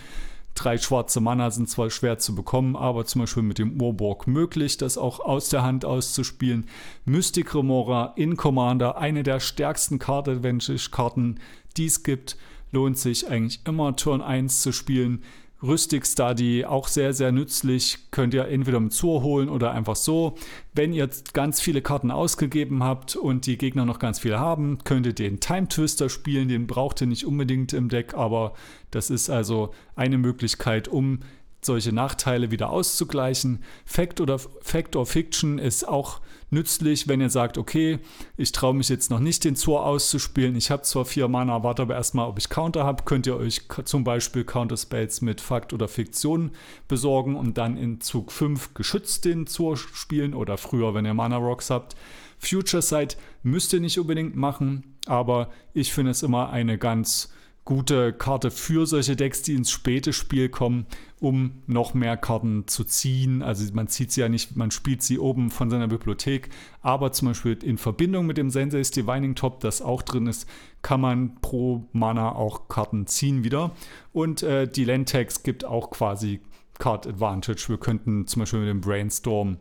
Drei 0.58 0.80
schwarze 0.80 1.22
Mana 1.22 1.52
sind 1.52 1.70
zwar 1.70 1.92
schwer 1.92 2.18
zu 2.18 2.34
bekommen, 2.34 2.76
aber 2.76 3.06
zum 3.06 3.22
Beispiel 3.22 3.44
mit 3.44 3.60
dem 3.60 3.80
Urborg 3.80 4.26
möglich, 4.26 4.76
das 4.78 4.98
auch 4.98 5.20
aus 5.20 5.50
der 5.50 5.62
Hand 5.62 5.86
auszuspielen. 5.86 6.66
Mystic 7.06 7.54
Remora 7.54 8.14
in 8.16 8.38
Commander, 8.38 8.98
eine 8.98 9.22
der 9.22 9.40
stärksten 9.40 10.00
Card 10.00 10.28
Advantage 10.28 10.90
Karten, 10.90 11.40
die 11.78 11.86
es 11.86 12.02
gibt. 12.02 12.38
Lohnt 12.72 12.98
sich 12.98 13.30
eigentlich 13.30 13.60
immer 13.66 13.96
Turn 13.96 14.24
1 14.24 14.64
zu 14.64 14.72
spielen 14.72 15.22
Rüstig 15.64 16.06
Study, 16.06 16.66
auch 16.66 16.88
sehr, 16.88 17.14
sehr 17.14 17.32
nützlich. 17.32 17.98
Könnt 18.12 18.34
ihr 18.36 18.48
entweder 18.48 18.78
im 18.78 18.92
Zur 18.92 19.24
holen 19.24 19.50
oder 19.50 19.72
einfach 19.72 19.96
so. 19.96 20.36
Wenn 20.74 20.94
ihr 20.94 21.10
ganz 21.34 21.60
viele 21.60 21.82
Karten 21.82 22.12
ausgegeben 22.12 22.84
habt 22.84 23.16
und 23.16 23.48
die 23.48 23.58
Gegner 23.58 23.84
noch 23.84 23.98
ganz 23.98 24.20
viele 24.20 24.40
haben, 24.40 24.78
könnt 24.84 25.08
ihr 25.08 25.14
den 25.14 25.40
Time 25.40 25.68
Twister 25.68 26.10
spielen. 26.10 26.48
Den 26.48 26.68
braucht 26.68 27.02
ihr 27.02 27.08
nicht 27.08 27.26
unbedingt 27.26 27.74
im 27.74 27.90
Deck, 27.90 28.14
aber 28.14 28.54
das 28.92 29.10
ist 29.10 29.32
also 29.32 29.74
eine 29.96 30.20
Möglichkeit, 30.20 30.88
um 30.88 31.22
solche 31.62 31.92
Nachteile 31.92 32.52
wieder 32.52 32.70
auszugleichen. 32.70 33.64
Fact 33.84 34.22
oder 34.22 34.38
Fact 34.38 34.96
or 34.96 35.08
Fiction 35.08 35.58
ist 35.58 35.88
auch 35.88 36.22
nützlich, 36.50 37.08
wenn 37.08 37.22
ihr 37.22 37.30
sagt, 37.30 37.58
okay, 37.58 38.00
ich 38.38 38.52
traue 38.52 38.74
mich 38.74 38.90
jetzt 38.90 39.10
noch 39.10 39.20
nicht 39.20 39.44
den 39.44 39.56
Zor 39.56 39.86
auszuspielen. 39.86 40.56
Ich 40.56 40.72
habe 40.72 40.84
zwar 40.84 41.06
vier 41.06 41.28
Mana, 41.28 41.64
warte 41.64 41.82
aber 41.82 41.96
erstmal, 41.96 42.28
ob 42.28 42.38
ich 42.40 42.50
Counter 42.50 42.86
habe. 42.86 43.04
Könnt 43.04 43.28
ihr 43.28 43.36
euch 43.38 43.62
zum 43.86 44.04
Beispiel 44.04 44.44
Counter 44.44 44.78
Spells 44.78 45.22
mit 45.22 45.42
Fakt 45.42 45.74
oder 45.74 45.88
Fiktion 45.88 46.52
besorgen 46.88 47.36
und 47.36 47.58
dann 47.58 47.78
in 47.78 48.02
Zug 48.02 48.32
5 48.32 48.74
geschützt 48.74 49.26
den 49.26 49.48
Zor 49.48 49.78
spielen 49.78 50.34
oder 50.34 50.58
früher, 50.58 50.94
wenn 50.94 51.06
ihr 51.06 51.14
Mana 51.14 51.38
Rocks 51.38 51.70
habt. 51.70 51.96
Future 52.40 52.82
Sight 52.82 53.18
müsst 53.44 53.74
ihr 53.74 53.80
nicht 53.80 54.00
unbedingt 54.00 54.36
machen, 54.36 54.96
aber 55.08 55.50
ich 55.74 55.92
finde 55.92 56.12
es 56.12 56.24
immer 56.24 56.50
eine 56.50 56.78
ganz 56.78 57.30
gute 57.68 58.14
Karte 58.14 58.50
für 58.50 58.86
solche 58.86 59.18
Decks, 59.18 59.42
die 59.42 59.54
ins 59.54 59.72
späte 59.72 60.14
Spiel 60.14 60.48
kommen, 60.48 60.86
um 61.20 61.64
noch 61.68 61.94
mehr 61.94 62.16
Karten 62.16 62.66
zu 62.66 62.86
ziehen. 62.86 63.42
Also 63.42 63.70
man 63.74 63.90
zieht 63.90 64.14
sie 64.14 64.22
ja 64.22 64.30
nicht, 64.30 64.56
man 64.56 64.72
spielt 64.72 65.04
sie 65.04 65.20
oben 65.20 65.52
von 65.52 65.70
seiner 65.70 65.90
Bibliothek, 65.90 66.50
aber 66.82 67.12
zum 67.12 67.28
Beispiel 67.28 67.60
in 67.62 67.78
Verbindung 67.78 68.26
mit 68.26 68.38
dem 68.38 68.52
Sensei's 68.52 68.92
Divining 68.92 69.36
Top, 69.36 69.60
das 69.60 69.82
auch 69.82 70.02
drin 70.02 70.28
ist, 70.28 70.48
kann 70.82 71.02
man 71.02 71.36
pro 71.42 71.84
Mana 71.92 72.32
auch 72.32 72.70
Karten 72.70 73.06
ziehen 73.06 73.44
wieder. 73.44 73.72
Und 74.14 74.44
äh, 74.44 74.66
die 74.66 74.86
Lentex 74.86 75.44
gibt 75.44 75.66
auch 75.66 75.90
quasi 75.90 76.40
Card 76.80 77.06
Advantage. 77.06 77.66
Wir 77.68 77.78
könnten 77.78 78.28
zum 78.28 78.40
Beispiel 78.40 78.62
mit 78.62 78.70
dem 78.70 78.80
Brainstorm 78.80 79.58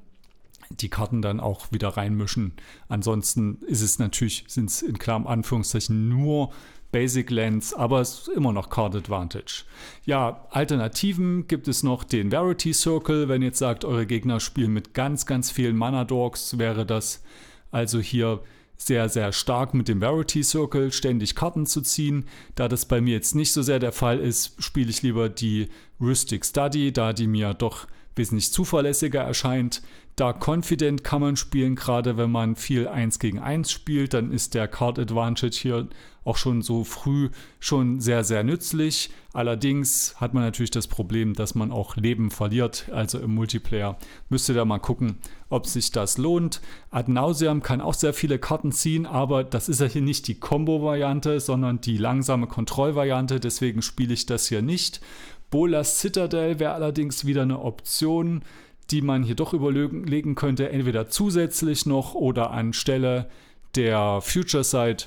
die 0.70 0.90
Karten 0.90 1.22
dann 1.22 1.40
auch 1.40 1.72
wieder 1.72 1.88
reinmischen. 1.88 2.52
Ansonsten 2.88 3.58
ist 3.66 3.82
es 3.82 3.98
natürlich, 3.98 4.44
sind 4.46 4.70
es 4.70 4.82
in 4.82 4.98
klarem 4.98 5.26
Anführungszeichen 5.26 6.08
nur 6.08 6.52
Basic 6.96 7.30
Lens, 7.30 7.74
aber 7.74 8.00
es 8.00 8.20
ist 8.20 8.28
immer 8.28 8.54
noch 8.54 8.70
Card 8.70 8.94
Advantage. 8.96 9.64
Ja, 10.06 10.46
Alternativen 10.48 11.46
gibt 11.46 11.68
es 11.68 11.82
noch 11.82 12.04
den 12.04 12.30
Verity 12.30 12.72
Circle. 12.72 13.28
Wenn 13.28 13.42
ihr 13.42 13.48
jetzt 13.48 13.58
sagt, 13.58 13.84
eure 13.84 14.06
Gegner 14.06 14.40
spielen 14.40 14.72
mit 14.72 14.94
ganz, 14.94 15.26
ganz 15.26 15.50
vielen 15.50 15.76
Mana 15.76 16.04
Dogs, 16.04 16.56
wäre 16.56 16.86
das 16.86 17.22
also 17.70 18.00
hier 18.00 18.40
sehr, 18.78 19.10
sehr 19.10 19.32
stark 19.32 19.74
mit 19.74 19.88
dem 19.88 20.00
Verity 20.00 20.42
Circle 20.42 20.90
ständig 20.90 21.34
Karten 21.34 21.66
zu 21.66 21.82
ziehen. 21.82 22.24
Da 22.54 22.66
das 22.66 22.86
bei 22.86 23.02
mir 23.02 23.12
jetzt 23.12 23.34
nicht 23.34 23.52
so 23.52 23.60
sehr 23.60 23.78
der 23.78 23.92
Fall 23.92 24.18
ist, 24.18 24.54
spiele 24.64 24.88
ich 24.88 25.02
lieber 25.02 25.28
die 25.28 25.68
Rustic 26.00 26.46
Study, 26.46 26.94
da 26.94 27.12
die 27.12 27.26
mir 27.26 27.52
doch 27.52 27.86
wesentlich 28.14 28.50
zuverlässiger 28.52 29.20
erscheint. 29.20 29.82
Da 30.16 30.32
Confident 30.32 31.04
kann 31.04 31.20
man 31.20 31.36
spielen, 31.36 31.74
gerade 31.74 32.16
wenn 32.16 32.30
man 32.30 32.56
viel 32.56 32.88
1 32.88 33.18
gegen 33.18 33.38
1 33.38 33.70
spielt, 33.70 34.14
dann 34.14 34.32
ist 34.32 34.54
der 34.54 34.66
Card 34.66 34.98
Advantage 34.98 35.58
hier 35.60 35.88
auch 36.24 36.38
schon 36.38 36.62
so 36.62 36.84
früh 36.84 37.28
schon 37.60 38.00
sehr, 38.00 38.24
sehr 38.24 38.42
nützlich. 38.42 39.10
Allerdings 39.34 40.14
hat 40.18 40.32
man 40.32 40.42
natürlich 40.42 40.70
das 40.70 40.86
Problem, 40.86 41.34
dass 41.34 41.54
man 41.54 41.70
auch 41.70 41.96
Leben 41.96 42.30
verliert, 42.30 42.88
also 42.92 43.18
im 43.18 43.34
Multiplayer. 43.34 43.98
Müsst 44.30 44.48
ihr 44.48 44.54
da 44.54 44.64
mal 44.64 44.78
gucken, 44.78 45.18
ob 45.50 45.66
sich 45.66 45.92
das 45.92 46.16
lohnt. 46.16 46.62
Ad 46.90 47.12
nauseam 47.12 47.62
kann 47.62 47.82
auch 47.82 47.92
sehr 47.92 48.14
viele 48.14 48.38
Karten 48.38 48.72
ziehen, 48.72 49.04
aber 49.04 49.44
das 49.44 49.68
ist 49.68 49.82
ja 49.82 49.86
hier 49.86 50.00
nicht 50.00 50.28
die 50.28 50.40
Combo-Variante, 50.40 51.40
sondern 51.40 51.82
die 51.82 51.98
langsame 51.98 52.46
Kontrollvariante. 52.46 53.38
Deswegen 53.38 53.82
spiele 53.82 54.14
ich 54.14 54.24
das 54.24 54.48
hier 54.48 54.62
nicht. 54.62 55.02
Bolas 55.50 56.00
Citadel 56.00 56.58
wäre 56.58 56.72
allerdings 56.72 57.24
wieder 57.24 57.42
eine 57.42 57.60
Option 57.60 58.42
die 58.90 59.02
man 59.02 59.22
hier 59.22 59.34
doch 59.34 59.52
überlegen 59.52 60.34
könnte, 60.34 60.70
entweder 60.70 61.08
zusätzlich 61.08 61.86
noch 61.86 62.14
oder 62.14 62.50
anstelle 62.50 63.28
der 63.74 64.20
Future 64.22 64.64
Site, 64.64 65.06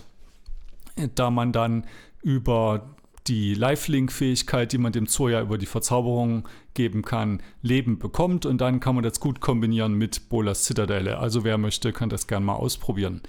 da 1.15 1.29
man 1.29 1.51
dann 1.51 1.85
über 2.21 2.95
die 3.27 3.53
Lifelink-Fähigkeit, 3.53 4.71
die 4.73 4.77
man 4.77 4.91
dem 4.91 5.05
Zoo 5.05 5.29
ja 5.29 5.41
über 5.41 5.57
die 5.57 5.65
Verzauberung 5.65 6.47
geben 6.73 7.03
kann, 7.03 7.41
Leben 7.61 7.99
bekommt 7.99 8.45
und 8.45 8.59
dann 8.59 8.79
kann 8.79 8.95
man 8.95 9.03
das 9.03 9.19
gut 9.19 9.39
kombinieren 9.39 9.93
mit 9.93 10.29
Bolas 10.29 10.63
Zitadelle. 10.63 11.19
Also 11.19 11.43
wer 11.43 11.57
möchte, 11.57 11.93
kann 11.93 12.09
das 12.09 12.27
gerne 12.27 12.45
mal 12.45 12.55
ausprobieren. 12.55 13.21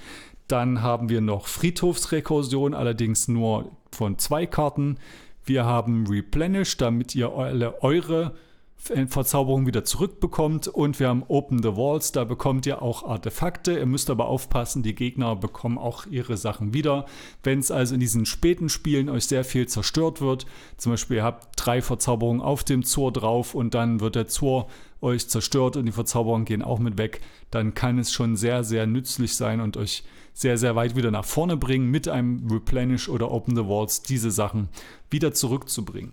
Dann 0.49 0.83
haben 0.83 1.09
wir 1.11 1.21
noch 1.21 1.47
Friedhofsrekursion, 1.47 2.75
allerdings 2.75 3.29
nur 3.29 3.71
von 3.93 4.19
zwei 4.19 4.47
Karten. 4.47 4.99
Wir 5.45 5.65
haben 5.65 6.07
Replenish, 6.07 6.77
damit 6.77 7.15
ihr 7.15 7.31
alle 7.33 7.83
eure 7.83 8.35
Verzauberung 8.81 9.67
wieder 9.67 9.85
zurückbekommt. 9.85 10.69
Und 10.69 10.99
wir 10.99 11.09
haben 11.09 11.25
Open 11.29 11.63
the 11.63 11.77
Walls, 11.77 12.13
da 12.13 12.25
bekommt 12.25 12.67
ihr 12.67 12.83
auch 12.83 13.05
Artefakte. 13.05 13.79
Ihr 13.79 13.87
müsst 13.87 14.11
aber 14.11 14.27
aufpassen, 14.27 14.83
die 14.83 14.95
Gegner 14.95 15.37
bekommen 15.37 15.79
auch 15.79 16.07
ihre 16.07 16.37
Sachen 16.37 16.73
wieder. 16.73 17.07
Wenn 17.43 17.59
es 17.59 17.71
also 17.71 17.95
in 17.95 18.01
diesen 18.01 18.27
späten 18.27 18.69
Spielen 18.69 19.09
euch 19.09 19.27
sehr 19.27 19.45
viel 19.45 19.69
zerstört 19.69 20.21
wird, 20.21 20.47
zum 20.77 20.93
Beispiel 20.93 21.19
ihr 21.19 21.25
habt 21.25 21.49
drei 21.57 21.83
Verzauberungen 21.83 22.43
auf 22.43 22.65
dem 22.65 22.85
Zor 22.85 23.13
drauf 23.13 23.55
und 23.55 23.75
dann 23.75 24.01
wird 24.01 24.17
der 24.17 24.29
Zor 24.29 24.69
euch 25.03 25.29
zerstört 25.29 25.77
und 25.77 25.87
die 25.87 25.93
Verzauberungen 25.93 26.45
gehen 26.45 26.63
auch 26.63 26.79
mit 26.79 26.99
weg, 26.99 27.21
dann 27.51 27.75
kann 27.75 27.99
es 27.99 28.13
schon 28.13 28.37
sehr, 28.37 28.65
sehr 28.65 28.87
nützlich 28.87 29.35
sein 29.37 29.61
und 29.61 29.77
euch 29.77 30.05
sehr, 30.35 30.59
sehr 30.59 30.77
weit 30.77 30.97
wieder 30.97 31.11
nach 31.11 31.25
vorne 31.25 31.57
bringen, 31.57 31.91
mit 31.91 32.09
einem 32.09 32.47
Replenish 32.51 33.09
oder 33.09 33.31
Open 33.31 33.57
the 33.57 33.67
Walls 33.67 34.03
diese 34.03 34.31
Sachen 34.31 34.69
wieder 35.11 35.33
zurückzubringen. 35.33 36.13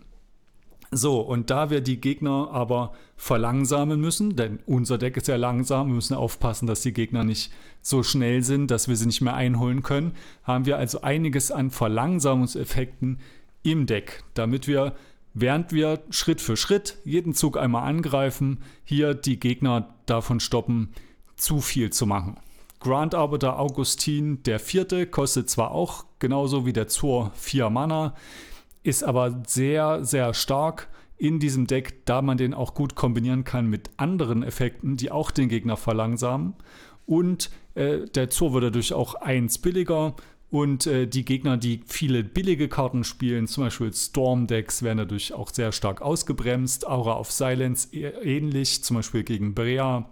So, 0.92 1.20
und 1.20 1.50
da 1.50 1.70
wir 1.70 1.82
die 1.82 2.00
Gegner 2.00 2.50
aber 2.52 2.94
verlangsamen 3.18 4.00
müssen, 4.00 4.36
denn 4.36 4.60
unser 4.66 4.98
Deck 4.98 5.18
ist 5.18 5.28
ja 5.28 5.36
langsam, 5.36 5.88
wir 5.88 5.96
müssen 5.96 6.14
aufpassen, 6.14 6.66
dass 6.66 6.82
die 6.82 6.94
Gegner 6.94 7.24
nicht 7.24 7.52
so 7.82 8.04
schnell 8.04 8.42
sind, 8.44 8.72
dass 8.72 8.88
wir 8.88 8.96
sie 8.96 9.08
nicht 9.08 9.22
mehr 9.22 9.36
einholen 9.36 9.84
können, 9.84 10.14
haben 10.44 10.66
wir 10.66 10.78
also 10.78 11.02
einiges 11.02 11.52
an 11.52 11.72
Verlangsamungseffekten 11.72 13.20
im 13.64 13.86
Deck, 13.86 14.24
damit 14.34 14.68
wir, 14.68 14.96
während 15.34 15.74
wir 15.74 16.00
Schritt 16.10 16.40
für 16.40 16.56
Schritt 16.56 16.98
jeden 17.04 17.34
Zug 17.34 17.58
einmal 17.58 17.84
angreifen, 17.84 18.60
hier 18.86 19.14
die 19.14 19.40
Gegner 19.40 19.94
davon 20.06 20.40
stoppen, 20.40 20.94
zu 21.36 21.60
viel 21.60 21.92
zu 21.92 22.06
machen. 22.06 22.38
Grand 22.80 23.14
Arbiter 23.14 23.60
Augustin 23.60 24.44
der 24.44 24.60
Vierte 24.60 25.08
kostet 25.08 25.50
zwar 25.50 25.72
auch 25.72 26.06
genauso 26.20 26.66
wie 26.66 26.74
der 26.74 26.88
Zor 26.88 27.32
4 27.36 27.70
Mana, 27.70 28.14
ist 28.88 29.04
aber 29.04 29.44
sehr, 29.46 30.06
sehr 30.06 30.34
stark 30.34 30.88
in 31.18 31.40
diesem 31.40 31.68
Deck, 31.68 32.06
da 32.06 32.22
man 32.22 32.38
den 32.38 32.54
auch 32.54 32.74
gut 32.74 32.96
kombinieren 32.96 33.44
kann 33.44 33.68
mit 33.68 33.90
anderen 33.98 34.44
Effekten, 34.44 34.96
die 34.96 35.12
auch 35.12 35.30
den 35.30 35.50
Gegner 35.50 35.76
verlangsamen. 35.76 36.54
Und 37.06 37.50
äh, 37.76 38.06
der 38.06 38.32
Zoo 38.32 38.54
wird 38.54 38.64
dadurch 38.64 38.94
auch 38.94 39.16
eins 39.16 39.58
billiger. 39.58 40.16
Und 40.50 40.88
äh, 40.88 41.06
die 41.06 41.26
Gegner, 41.26 41.58
die 41.58 41.82
viele 41.86 42.24
billige 42.24 42.70
Karten 42.70 43.04
spielen, 43.04 43.48
zum 43.48 43.66
Beispiel 43.66 43.94
Storm-Decks, 43.94 44.84
werden 44.84 45.00
dadurch 45.00 45.34
auch 45.34 45.50
sehr 45.50 45.74
stark 45.74 46.02
ausgebremst. 46.02 46.88
Aura 46.88 47.20
of 47.20 47.30
Silence 47.30 47.90
e-, 47.92 48.06
ähnlich, 48.06 48.86
zum 48.86 48.96
Beispiel 48.96 49.24
gegen 49.24 49.54
Brea. 49.54 50.10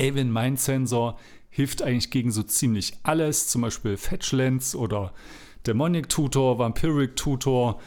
Avon 0.00 0.32
Mind 0.32 0.58
Sensor 0.58 1.18
hilft 1.50 1.82
eigentlich 1.82 2.10
gegen 2.10 2.30
so 2.30 2.42
ziemlich 2.42 2.94
alles, 3.02 3.48
zum 3.48 3.60
Beispiel 3.60 3.98
Fetchlands 3.98 4.74
oder 4.74 5.12
Demonic 5.66 6.08
Tutor, 6.08 6.58
Vampiric 6.58 7.16
Tutor. 7.16 7.80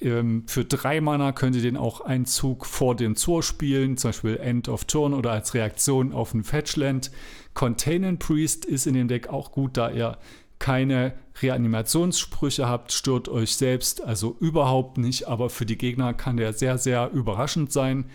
Ähm, 0.00 0.44
für 0.46 0.64
drei 0.64 1.00
Mana 1.00 1.32
könnt 1.32 1.56
ihr 1.56 1.62
den 1.62 1.76
auch 1.76 2.00
einen 2.00 2.26
Zug 2.26 2.66
vor 2.66 2.94
dem 2.94 3.16
Zor 3.16 3.42
spielen, 3.42 3.96
zum 3.96 4.08
Beispiel 4.08 4.36
End 4.36 4.68
of 4.68 4.84
Turn 4.84 5.14
oder 5.14 5.32
als 5.32 5.54
Reaktion 5.54 6.12
auf 6.12 6.34
ein 6.34 6.44
Fetchland. 6.44 7.10
Containment 7.54 8.18
Priest 8.18 8.64
ist 8.64 8.86
in 8.86 8.94
dem 8.94 9.08
Deck 9.08 9.28
auch 9.28 9.52
gut, 9.52 9.76
da 9.76 9.90
ihr 9.90 10.18
keine 10.58 11.14
Reanimationssprüche 11.42 12.68
habt, 12.68 12.92
stört 12.92 13.28
euch 13.28 13.56
selbst 13.56 14.02
also 14.02 14.36
überhaupt 14.40 14.98
nicht, 14.98 15.26
aber 15.28 15.50
für 15.50 15.66
die 15.66 15.76
Gegner 15.76 16.14
kann 16.14 16.36
der 16.36 16.52
sehr, 16.52 16.78
sehr 16.78 17.10
überraschend 17.12 17.72
sein. 17.72 18.06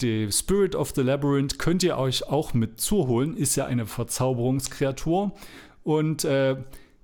Die 0.00 0.30
Spirit 0.30 0.76
of 0.76 0.92
the 0.94 1.02
Labyrinth 1.02 1.58
könnt 1.58 1.82
ihr 1.82 1.98
euch 1.98 2.28
auch 2.28 2.54
mit 2.54 2.80
zuholen, 2.80 3.36
ist 3.36 3.56
ja 3.56 3.66
eine 3.66 3.86
Verzauberungskreatur 3.86 5.32
und 5.82 6.24
äh, 6.24 6.56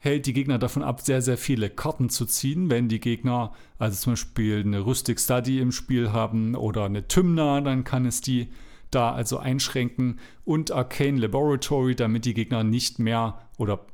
hält 0.04 0.26
die 0.26 0.34
Gegner 0.34 0.58
davon 0.58 0.82
ab, 0.82 1.00
sehr, 1.00 1.22
sehr 1.22 1.38
viele 1.38 1.70
Karten 1.70 2.10
zu 2.10 2.26
ziehen. 2.26 2.68
Wenn 2.68 2.88
die 2.88 3.00
Gegner 3.00 3.52
also 3.78 3.96
zum 3.96 4.12
Beispiel 4.12 4.60
eine 4.60 4.80
Rustic 4.80 5.18
Study 5.18 5.60
im 5.60 5.72
Spiel 5.72 6.12
haben 6.12 6.54
oder 6.54 6.84
eine 6.84 7.08
Tymna, 7.08 7.62
dann 7.62 7.84
kann 7.84 8.04
es 8.04 8.20
die 8.20 8.48
da 8.90 9.12
also 9.12 9.38
einschränken 9.38 10.20
und 10.44 10.70
Arcane 10.70 11.18
Laboratory, 11.18 11.96
damit 11.96 12.26
die 12.26 12.34
Gegner 12.34 12.64
nicht 12.64 12.98
mehr 12.98 13.38
oder 13.56 13.86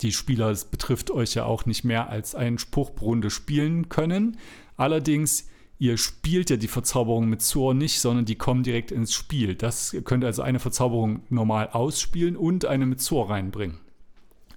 die 0.00 0.12
Spieler, 0.12 0.48
es 0.48 0.64
betrifft 0.64 1.10
euch 1.10 1.34
ja 1.34 1.44
auch 1.44 1.66
nicht 1.66 1.84
mehr 1.84 2.08
als 2.08 2.34
einen 2.34 2.58
Spruchbrunde 2.58 3.28
spielen 3.28 3.90
können. 3.90 4.38
Allerdings, 4.78 5.46
ihr 5.78 5.98
spielt 5.98 6.48
ja 6.48 6.56
die 6.56 6.68
Verzauberung 6.68 7.28
mit 7.28 7.42
Zor 7.42 7.74
nicht, 7.74 8.00
sondern 8.00 8.24
die 8.24 8.36
kommen 8.36 8.62
direkt 8.62 8.92
ins 8.92 9.12
Spiel. 9.12 9.54
Das 9.54 9.94
könnt 10.04 10.24
ihr 10.24 10.28
also 10.28 10.40
eine 10.40 10.58
Verzauberung 10.58 11.20
normal 11.28 11.68
ausspielen 11.68 12.34
und 12.34 12.64
eine 12.64 12.86
mit 12.86 13.02
Zor 13.02 13.28
reinbringen. 13.28 13.78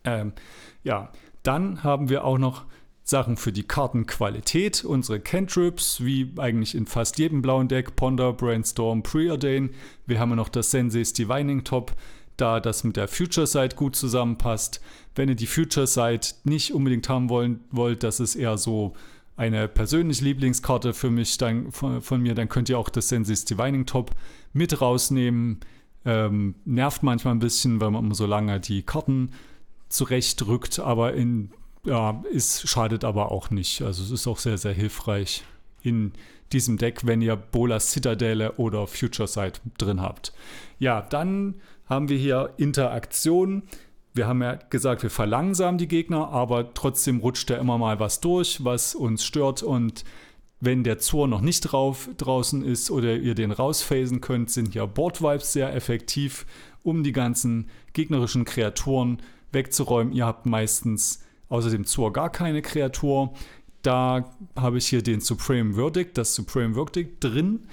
Ähm, 0.05 0.33
ja, 0.83 1.11
dann 1.43 1.83
haben 1.83 2.09
wir 2.09 2.23
auch 2.23 2.37
noch 2.37 2.65
Sachen 3.03 3.35
für 3.35 3.51
die 3.51 3.63
Kartenqualität, 3.63 4.85
unsere 4.85 5.19
Cantrips, 5.19 6.03
wie 6.03 6.31
eigentlich 6.37 6.73
in 6.73 6.85
fast 6.85 7.19
jedem 7.19 7.41
blauen 7.41 7.67
Deck, 7.67 7.95
Ponder, 7.97 8.31
Brainstorm, 8.31 9.03
Preordain. 9.03 9.71
Wir 10.05 10.19
haben 10.19 10.33
noch 10.35 10.49
das 10.49 10.71
Sensei's 10.71 11.11
Divining 11.11 11.65
Top, 11.65 11.93
da 12.37 12.61
das 12.61 12.83
mit 12.85 12.95
der 12.95 13.09
Future 13.09 13.45
Side 13.45 13.75
gut 13.75 13.95
zusammenpasst. 13.95 14.81
Wenn 15.15 15.27
ihr 15.27 15.35
die 15.35 15.47
Future 15.47 15.85
Side 15.85 16.27
nicht 16.45 16.73
unbedingt 16.73 17.09
haben 17.09 17.29
wollen, 17.29 17.59
wollt, 17.71 18.03
das 18.03 18.21
ist 18.21 18.35
eher 18.35 18.57
so 18.57 18.93
eine 19.35 19.67
persönliche 19.67 20.23
Lieblingskarte 20.23 20.93
für 20.93 21.09
mich 21.09 21.37
dann, 21.37 21.71
von, 21.71 22.01
von, 22.01 22.21
mir, 22.21 22.35
dann 22.35 22.49
könnt 22.49 22.69
ihr 22.69 22.79
auch 22.79 22.89
das 22.89 23.09
Sensei's 23.09 23.43
Divining 23.45 23.85
Top 23.85 24.11
mit 24.53 24.79
rausnehmen. 24.79 25.59
Ähm, 26.05 26.55
nervt 26.65 27.03
manchmal 27.03 27.35
ein 27.35 27.39
bisschen, 27.39 27.81
weil 27.81 27.91
man 27.91 28.13
so 28.13 28.25
lange 28.25 28.59
die 28.59 28.83
Karten 28.83 29.31
zurechtrückt, 29.93 30.79
aber 30.79 31.13
in 31.13 31.51
ja, 31.85 32.23
es 32.33 32.61
schadet 32.67 33.03
aber 33.03 33.31
auch 33.31 33.49
nicht. 33.49 33.81
Also 33.81 34.03
es 34.03 34.11
ist 34.11 34.27
auch 34.27 34.37
sehr, 34.37 34.57
sehr 34.57 34.73
hilfreich 34.73 35.43
in 35.81 36.13
diesem 36.53 36.77
Deck, 36.77 37.05
wenn 37.05 37.21
ihr 37.21 37.35
Bolas 37.35 37.91
Citadelle 37.91 38.53
oder 38.53 38.87
Future 38.87 39.27
Sight 39.27 39.61
drin 39.77 40.01
habt. 40.01 40.33
Ja, 40.79 41.01
dann 41.01 41.55
haben 41.85 42.09
wir 42.09 42.17
hier 42.17 42.53
Interaktion. 42.57 43.63
Wir 44.13 44.27
haben 44.27 44.41
ja 44.41 44.55
gesagt, 44.69 45.03
wir 45.03 45.09
verlangsamen 45.09 45.77
die 45.77 45.87
Gegner, 45.87 46.29
aber 46.29 46.73
trotzdem 46.73 47.19
rutscht 47.19 47.49
da 47.49 47.57
immer 47.57 47.77
mal 47.77 47.99
was 47.99 48.21
durch, 48.21 48.63
was 48.63 48.95
uns 48.95 49.25
stört. 49.25 49.63
Und 49.63 50.05
wenn 50.59 50.83
der 50.83 50.99
Zor 50.99 51.27
noch 51.27 51.41
nicht 51.41 51.61
drauf 51.61 52.07
draußen 52.17 52.63
ist 52.63 52.91
oder 52.91 53.17
ihr 53.17 53.35
den 53.35 53.51
rausphasen 53.51 54.21
könnt, 54.21 54.51
sind 54.51 54.73
ja 54.75 54.85
Board 54.85 55.21
Vibes 55.21 55.51
sehr 55.51 55.75
effektiv, 55.75 56.45
um 56.83 57.03
die 57.03 57.11
ganzen 57.11 57.69
gegnerischen 57.93 58.45
Kreaturen 58.45 59.17
wegzuräumen. 59.53 60.13
Ihr 60.13 60.25
habt 60.25 60.45
meistens 60.45 61.23
außerdem 61.49 61.85
Zor 61.85 62.13
gar 62.13 62.29
keine 62.29 62.61
Kreatur. 62.61 63.33
Da 63.81 64.31
habe 64.55 64.77
ich 64.77 64.87
hier 64.87 65.01
den 65.01 65.19
Supreme 65.19 65.75
Verdict, 65.75 66.17
das 66.17 66.35
Supreme 66.35 66.73
Verdict 66.73 67.23
drin. 67.23 67.67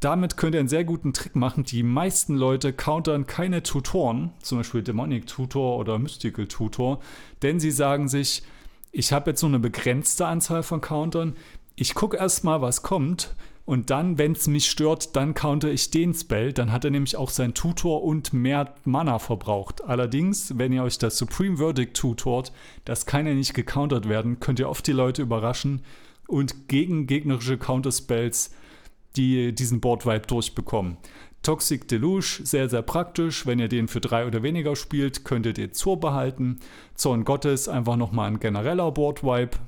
Damit 0.00 0.36
könnt 0.36 0.54
ihr 0.54 0.60
einen 0.60 0.68
sehr 0.68 0.84
guten 0.84 1.12
Trick 1.12 1.36
machen. 1.36 1.64
Die 1.64 1.82
meisten 1.82 2.36
Leute 2.36 2.72
countern 2.72 3.26
keine 3.26 3.62
Tutoren, 3.62 4.32
zum 4.42 4.58
Beispiel 4.58 4.82
Demonic 4.82 5.26
Tutor 5.26 5.78
oder 5.78 5.98
Mystical 5.98 6.46
Tutor, 6.46 7.00
denn 7.42 7.60
sie 7.60 7.70
sagen 7.70 8.08
sich, 8.08 8.42
ich 8.90 9.12
habe 9.12 9.30
jetzt 9.30 9.42
nur 9.42 9.50
eine 9.50 9.58
begrenzte 9.58 10.26
Anzahl 10.26 10.62
von 10.62 10.80
Countern. 10.80 11.34
Ich 11.76 11.94
gucke 11.94 12.16
erstmal, 12.16 12.60
was 12.60 12.82
kommt 12.82 13.34
und 13.64 13.90
dann, 13.90 14.18
wenn 14.18 14.32
es 14.32 14.48
mich 14.48 14.68
stört, 14.68 15.14
dann 15.14 15.34
counter 15.34 15.70
ich 15.70 15.90
den 15.90 16.14
Spell. 16.14 16.52
Dann 16.52 16.72
hat 16.72 16.84
er 16.84 16.90
nämlich 16.90 17.16
auch 17.16 17.30
sein 17.30 17.54
Tutor 17.54 18.02
und 18.02 18.32
mehr 18.32 18.74
Mana 18.84 19.18
verbraucht. 19.18 19.84
Allerdings, 19.84 20.58
wenn 20.58 20.72
ihr 20.72 20.82
euch 20.82 20.98
das 20.98 21.16
Supreme 21.16 21.58
Verdict 21.58 21.94
tutort, 21.94 22.52
das 22.84 23.06
kann 23.06 23.26
ja 23.26 23.34
nicht 23.34 23.54
gecountert 23.54 24.08
werden, 24.08 24.40
könnt 24.40 24.58
ihr 24.58 24.68
oft 24.68 24.86
die 24.86 24.92
Leute 24.92 25.22
überraschen 25.22 25.82
und 26.26 26.68
gegen 26.68 27.06
gegnerische 27.06 27.58
Counterspells 27.58 28.52
die 29.16 29.54
diesen 29.54 29.80
Board 29.80 30.06
Vibe 30.06 30.26
durchbekommen. 30.26 30.96
Toxic 31.42 31.88
Deluge, 31.88 32.40
sehr, 32.44 32.68
sehr 32.68 32.82
praktisch. 32.82 33.46
Wenn 33.46 33.58
ihr 33.58 33.68
den 33.68 33.88
für 33.88 34.00
drei 34.00 34.26
oder 34.26 34.42
weniger 34.42 34.76
spielt, 34.76 35.24
könnt 35.24 35.46
ihr 35.46 35.72
Zur 35.72 36.00
behalten. 36.00 36.60
Zorn 36.94 37.24
Gottes, 37.24 37.68
einfach 37.68 37.96
nochmal 37.96 38.30
ein 38.30 38.40
genereller 38.40 38.90
Board 38.92 39.22
Vibe. 39.22 39.58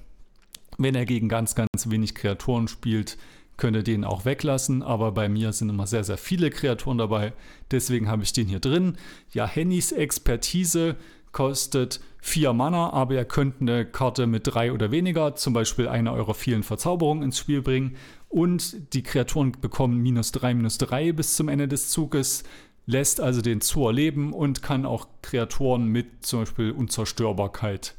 Wenn 0.78 0.94
er 0.94 1.06
gegen 1.06 1.28
ganz, 1.28 1.54
ganz 1.54 1.68
wenig 1.86 2.14
Kreaturen 2.14 2.68
spielt, 2.68 3.16
könnt 3.56 3.76
ihr 3.76 3.82
den 3.82 4.04
auch 4.04 4.24
weglassen, 4.24 4.82
aber 4.82 5.12
bei 5.12 5.28
mir 5.28 5.52
sind 5.52 5.68
immer 5.68 5.87
sehr, 5.87 6.04
sehr 6.04 6.16
viele 6.16 6.50
Kreaturen 6.50 6.98
dabei. 6.98 7.32
Deswegen 7.70 8.08
habe 8.08 8.22
ich 8.24 8.32
den 8.32 8.48
hier 8.48 8.60
drin. 8.60 8.96
Ja, 9.32 9.46
Hennys 9.46 9.92
Expertise 9.92 10.96
kostet 11.30 12.00
4 12.22 12.52
Mana, 12.52 12.90
aber 12.90 13.14
ihr 13.14 13.24
könnt 13.24 13.60
eine 13.60 13.84
Karte 13.84 14.26
mit 14.26 14.46
3 14.46 14.72
oder 14.72 14.90
weniger, 14.90 15.37
zum 15.37 15.52
Beispiel 15.52 15.88
eine 15.88 16.12
eurer 16.12 16.34
vielen 16.34 16.62
Verzauberungen 16.62 17.22
ins 17.22 17.38
Spiel 17.38 17.62
bringen. 17.62 17.96
Und 18.28 18.94
die 18.94 19.02
Kreaturen 19.02 19.52
bekommen 19.52 19.98
minus 19.98 20.32
3, 20.32 20.54
minus 20.54 20.78
3 20.78 21.12
bis 21.12 21.37
zum 21.37 21.48
Ende 21.48 21.68
des 21.68 21.90
Zuges, 21.90 22.42
lässt 22.87 23.20
also 23.20 23.40
den 23.40 23.60
Zur 23.60 23.92
leben 23.92 24.32
und 24.32 24.62
kann 24.62 24.87
auch 24.87 25.06
Kreaturen 25.22 25.87
mit 25.87 26.26
zum 26.26 26.40
Beispiel 26.40 26.72
Unzerstörbarkeit 26.72 27.94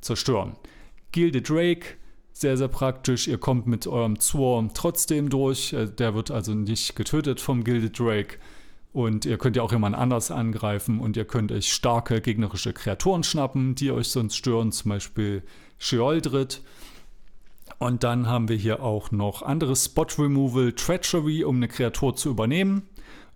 zerstören. 0.00 0.56
Gilded 1.12 1.48
Drake 1.48 1.96
sehr, 2.38 2.58
sehr 2.58 2.68
praktisch. 2.68 3.28
Ihr 3.28 3.38
kommt 3.38 3.66
mit 3.66 3.86
eurem 3.86 4.20
Zur 4.20 4.68
trotzdem 4.74 5.30
durch. 5.30 5.72
Äh, 5.72 5.86
der 5.86 6.14
wird 6.14 6.30
also 6.30 6.52
nicht 6.52 6.94
getötet 6.94 7.40
vom 7.40 7.64
Gilded 7.64 7.98
Drake. 7.98 8.36
Und 8.92 9.24
ihr 9.24 9.38
könnt 9.38 9.56
ja 9.56 9.62
auch 9.62 9.72
jemand 9.72 9.96
anders 9.96 10.30
angreifen 10.30 11.00
und 11.00 11.16
ihr 11.16 11.26
könnt 11.26 11.52
euch 11.52 11.72
starke 11.72 12.20
gegnerische 12.20 12.72
Kreaturen 12.72 13.22
schnappen, 13.24 13.74
die 13.74 13.90
euch 13.90 14.08
sonst 14.08 14.36
stören, 14.36 14.72
zum 14.72 14.90
Beispiel 14.90 15.42
Sheoldred. 15.78 16.62
Und 17.78 18.04
dann 18.04 18.26
haben 18.26 18.48
wir 18.48 18.56
hier 18.56 18.82
auch 18.82 19.10
noch 19.10 19.42
anderes 19.42 19.86
Spot 19.86 20.06
Removal, 20.18 20.72
Treachery, 20.72 21.44
um 21.44 21.56
eine 21.56 21.68
Kreatur 21.68 22.16
zu 22.16 22.30
übernehmen. 22.30 22.88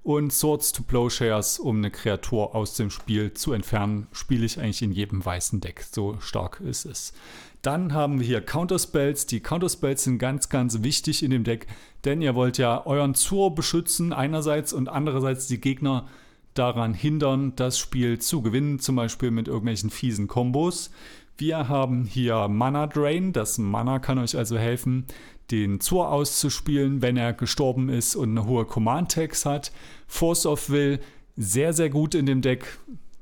Und 0.03 0.33
Swords 0.33 0.73
to 0.73 0.83
Plowshares, 0.83 1.59
um 1.59 1.79
eine 1.79 1.91
Kreatur 1.91 2.55
aus 2.55 2.75
dem 2.75 2.91
Spiel 2.91 3.35
zu 3.35 3.53
entfernen, 3.53 4.07
spiele 4.13 4.47
ich 4.47 4.59
eigentlich 4.59 4.81
in 4.81 4.93
jedem 4.93 5.23
weißen 5.23 5.61
Deck. 5.61 5.85
So 5.91 6.19
stark 6.21 6.61
ist 6.61 6.87
es. 6.87 7.13
Dann 7.63 7.93
haben 7.93 8.21
wir 8.21 8.27
hier 8.27 8.41
Counterspells. 8.41 9.27
Die 9.27 9.41
Counterspells 9.41 10.05
sind 10.05 10.19
ganz, 10.19 10.49
ganz 10.49 10.83
wichtig 10.83 11.23
in 11.23 11.31
dem 11.31 11.45
Deck, 11.45 11.67
denn 12.05 12.23
ihr 12.23 12.35
wollt 12.35 12.57
ja 12.59 12.87
euren 12.87 13.15
Zur 13.15 13.55
beschützen 13.55 14.13
einerseits 14.13 14.73
und 14.73 14.89
andererseits 14.89 15.47
die 15.47 15.61
Gegner 15.61 16.07
daran 16.55 16.95
hindern, 16.95 17.55
das 17.57 17.79
Spiel 17.79 18.19
zu 18.19 18.43
gewinnen, 18.43 18.79
zum 18.79 18.97
Beispiel 18.97 19.31
mit 19.31 19.47
irgendwelchen 19.47 19.91
fiesen 19.91 20.27
Kombos. 20.27 20.91
Wir 21.37 21.69
haben 21.69 22.05
hier 22.05 22.49
Mana 22.49 22.87
Drain. 22.87 23.33
Das 23.33 23.59
Mana 23.59 23.99
kann 23.99 24.19
euch 24.19 24.37
also 24.37 24.59
helfen, 24.59 25.07
den 25.51 25.81
Zur 25.81 26.11
auszuspielen, 26.11 27.03
wenn 27.03 27.17
er 27.17 27.33
gestorben 27.33 27.89
ist 27.89 28.17
und 28.17 28.31
eine 28.31 28.47
hohe 28.47 28.65
Command-Tags 28.65 29.47
hat. 29.47 29.73
Force 30.07 30.47
of 30.47 30.71
Will, 30.71 31.01
sehr, 31.37 31.73
sehr 31.73 31.91
gut 31.91 32.15
in 32.15 32.27
dem 32.27 32.43
Deck 32.43 32.79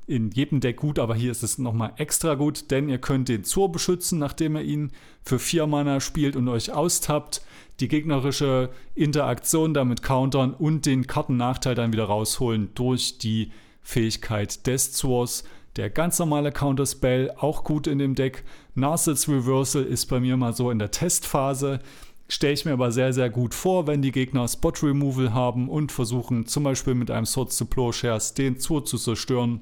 in 0.09 0.31
jedem 0.31 0.59
Deck 0.59 0.77
gut, 0.77 0.97
aber 0.97 1.13
hier 1.13 1.31
ist 1.31 1.43
es 1.43 1.59
nochmal 1.59 1.93
extra 1.97 2.33
gut, 2.33 2.71
denn 2.71 2.89
ihr 2.89 2.97
könnt 2.97 3.29
den 3.29 3.43
Zur 3.43 3.71
beschützen, 3.71 4.17
nachdem 4.17 4.55
ihr 4.55 4.63
ihn 4.63 4.91
für 5.21 5.37
4 5.37 5.67
Mana 5.67 5.99
spielt 5.99 6.35
und 6.35 6.47
euch 6.47 6.73
austappt, 6.73 7.43
die 7.79 7.87
gegnerische 7.87 8.71
Interaktion 8.95 9.75
damit 9.75 10.01
countern 10.01 10.55
und 10.55 10.87
den 10.87 11.05
Kartennachteil 11.05 11.75
dann 11.75 11.93
wieder 11.93 12.05
rausholen 12.05 12.69
durch 12.73 13.19
die 13.19 13.51
Fähigkeit 13.83 14.65
des 14.65 14.93
Zurs. 14.93 15.43
Der 15.75 15.91
ganz 15.91 16.17
normale 16.17 16.51
Counterspell, 16.51 17.31
auch 17.37 17.63
gut 17.63 17.85
in 17.85 17.99
dem 17.99 18.15
Deck. 18.15 18.43
Narset's 18.73 19.29
Reversal 19.29 19.83
ist 19.83 20.07
bei 20.07 20.19
mir 20.19 20.37
mal 20.37 20.53
so 20.53 20.71
in 20.71 20.79
der 20.79 20.89
Testphase. 20.89 21.81
Stelle 22.27 22.53
ich 22.53 22.65
mir 22.65 22.73
aber 22.73 22.91
sehr, 22.91 23.13
sehr 23.13 23.29
gut 23.29 23.53
vor, 23.53 23.85
wenn 23.85 24.01
die 24.01 24.11
Gegner 24.11 24.47
Spot 24.47 24.73
Removal 24.81 25.33
haben 25.33 25.69
und 25.69 25.91
versuchen, 25.91 26.47
zum 26.47 26.63
Beispiel 26.63 26.95
mit 26.95 27.11
einem 27.11 27.27
Swords 27.27 27.57
to 27.57 27.65
Plowshares 27.65 28.33
den 28.33 28.59
Zur 28.59 28.83
zu 28.85 28.97
zerstören 28.97 29.61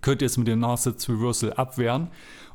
könnt 0.00 0.22
ihr 0.22 0.26
es 0.26 0.36
mit 0.36 0.48
dem 0.48 0.60
Narset's 0.60 1.08
Reversal 1.08 1.52
abwehren. 1.52 2.08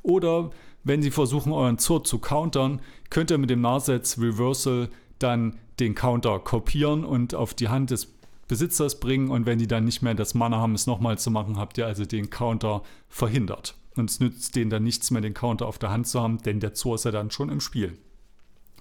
Oder 0.03 0.51
wenn 0.83 1.01
sie 1.01 1.11
versuchen, 1.11 1.51
euren 1.51 1.77
Zurt 1.77 2.07
zu 2.07 2.19
countern, 2.19 2.81
könnt 3.09 3.31
ihr 3.31 3.37
mit 3.37 3.49
dem 3.49 3.61
Narset's 3.61 4.19
Reversal 4.19 4.89
dann 5.19 5.57
den 5.79 5.95
Counter 5.95 6.39
kopieren 6.39 7.03
und 7.05 7.35
auf 7.35 7.53
die 7.53 7.69
Hand 7.69 7.91
des 7.91 8.13
Besitzers 8.47 8.99
bringen. 8.99 9.29
Und 9.29 9.45
wenn 9.45 9.59
die 9.59 9.67
dann 9.67 9.85
nicht 9.85 10.01
mehr 10.01 10.15
das 10.15 10.33
Mana 10.33 10.57
haben, 10.57 10.75
es 10.75 10.87
nochmal 10.87 11.17
zu 11.17 11.31
machen, 11.31 11.57
habt 11.57 11.77
ihr 11.77 11.85
also 11.85 12.05
den 12.05 12.29
Counter 12.29 12.83
verhindert. 13.07 13.75
Und 13.95 14.09
es 14.09 14.19
nützt 14.19 14.55
denen 14.55 14.69
dann 14.69 14.83
nichts 14.83 15.11
mehr, 15.11 15.21
den 15.21 15.33
Counter 15.33 15.67
auf 15.67 15.77
der 15.77 15.91
Hand 15.91 16.07
zu 16.07 16.21
haben, 16.21 16.39
denn 16.39 16.59
der 16.59 16.73
Zur 16.73 16.95
ist 16.95 17.05
ja 17.05 17.11
dann 17.11 17.31
schon 17.31 17.49
im 17.49 17.59
Spiel. 17.59 17.97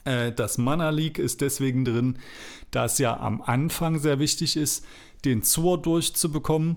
Äh, 0.05 0.33
das 0.33 0.59
Mana 0.59 0.91
Leak 0.91 1.19
ist 1.19 1.41
deswegen 1.41 1.85
drin, 1.85 2.19
da 2.71 2.85
es 2.85 2.99
ja 2.99 3.19
am 3.19 3.43
Anfang 3.43 3.99
sehr 3.99 4.19
wichtig 4.19 4.57
ist, 4.57 4.85
den 5.25 5.43
Zur 5.43 5.81
durchzubekommen 5.81 6.77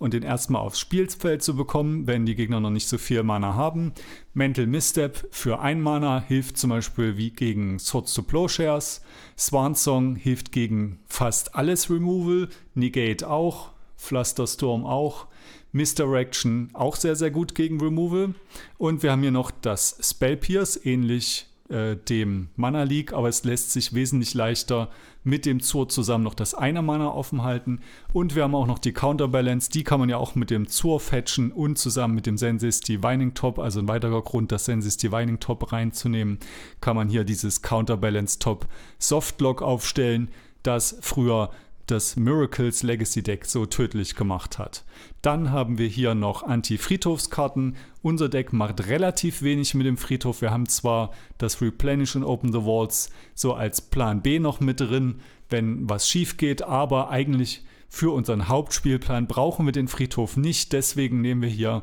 und 0.00 0.14
den 0.14 0.22
erstmal 0.22 0.62
aufs 0.62 0.80
Spielfeld 0.80 1.42
zu 1.42 1.54
bekommen, 1.54 2.06
wenn 2.06 2.24
die 2.24 2.34
Gegner 2.34 2.58
noch 2.58 2.70
nicht 2.70 2.88
so 2.88 2.96
viel 2.96 3.22
Mana 3.22 3.54
haben. 3.54 3.92
Mental 4.32 4.66
Misstep 4.66 5.28
für 5.30 5.60
ein 5.60 5.82
Mana 5.82 6.24
hilft 6.26 6.56
zum 6.56 6.70
Beispiel 6.70 7.18
wie 7.18 7.30
gegen 7.30 7.78
Swords 7.78 8.14
to 8.14 8.22
Plowshares. 8.22 9.02
Swan 9.38 9.74
Song 9.74 10.16
hilft 10.16 10.52
gegen 10.52 11.00
fast 11.06 11.54
alles 11.54 11.90
Removal. 11.90 12.48
Negate 12.74 13.28
auch. 13.28 13.72
Flusterstorm 13.96 14.86
auch. 14.86 15.26
Misdirection 15.72 16.70
auch 16.72 16.96
sehr, 16.96 17.14
sehr 17.14 17.30
gut 17.30 17.54
gegen 17.54 17.78
Removal. 17.78 18.34
Und 18.78 19.02
wir 19.02 19.12
haben 19.12 19.20
hier 19.20 19.30
noch 19.30 19.50
das 19.50 19.98
Spell 20.00 20.38
Pierce, 20.38 20.80
ähnlich 20.82 21.46
äh, 21.68 21.96
dem 21.96 22.48
Mana 22.56 22.84
Leak, 22.84 23.12
aber 23.12 23.28
es 23.28 23.44
lässt 23.44 23.72
sich 23.72 23.94
wesentlich 23.94 24.32
leichter 24.32 24.88
mit 25.22 25.46
dem 25.46 25.60
Zur 25.60 25.88
zusammen 25.88 26.24
noch 26.24 26.34
das 26.34 26.54
eine 26.54 26.82
Mana 26.82 27.08
offen 27.08 27.42
halten. 27.42 27.80
Und 28.12 28.34
wir 28.34 28.44
haben 28.44 28.54
auch 28.54 28.66
noch 28.66 28.78
die 28.78 28.92
Counterbalance, 28.92 29.70
die 29.70 29.84
kann 29.84 30.00
man 30.00 30.08
ja 30.08 30.16
auch 30.16 30.34
mit 30.34 30.50
dem 30.50 30.66
Zur 30.66 31.00
fetchen 31.00 31.52
und 31.52 31.78
zusammen 31.78 32.14
mit 32.14 32.26
dem 32.26 32.38
Sensis 32.38 32.80
Divining 32.80 33.34
Top, 33.34 33.58
also 33.58 33.80
ein 33.80 33.88
weiterer 33.88 34.22
Grund, 34.22 34.52
das 34.52 34.64
Sensis 34.64 34.96
Divining 34.96 35.40
Top 35.40 35.72
reinzunehmen, 35.72 36.38
kann 36.80 36.96
man 36.96 37.08
hier 37.08 37.24
dieses 37.24 37.62
Counterbalance 37.62 38.38
Top 38.38 38.66
Softlock 38.98 39.62
aufstellen, 39.62 40.30
das 40.62 40.98
früher 41.00 41.50
das 41.90 42.16
Miracles 42.16 42.82
Legacy 42.82 43.22
Deck 43.22 43.44
so 43.44 43.66
tödlich 43.66 44.14
gemacht 44.14 44.58
hat. 44.58 44.84
Dann 45.22 45.50
haben 45.50 45.78
wir 45.78 45.88
hier 45.88 46.14
noch 46.14 46.42
Anti-Friedhofskarten. 46.42 47.76
Unser 48.02 48.28
Deck 48.28 48.52
macht 48.52 48.86
relativ 48.86 49.42
wenig 49.42 49.74
mit 49.74 49.86
dem 49.86 49.96
Friedhof. 49.96 50.40
Wir 50.40 50.50
haben 50.50 50.68
zwar 50.68 51.12
das 51.38 51.60
Replenish 51.60 52.16
und 52.16 52.24
Open 52.24 52.52
the 52.52 52.64
Walls 52.64 53.10
so 53.34 53.54
als 53.54 53.80
Plan 53.80 54.22
B 54.22 54.38
noch 54.38 54.60
mit 54.60 54.80
drin, 54.80 55.20
wenn 55.48 55.88
was 55.88 56.08
schief 56.08 56.36
geht, 56.36 56.62
aber 56.62 57.10
eigentlich 57.10 57.62
für 57.88 58.14
unseren 58.14 58.48
Hauptspielplan 58.48 59.26
brauchen 59.26 59.66
wir 59.66 59.72
den 59.72 59.88
Friedhof 59.88 60.36
nicht. 60.36 60.72
Deswegen 60.72 61.20
nehmen 61.20 61.42
wir 61.42 61.48
hier 61.48 61.82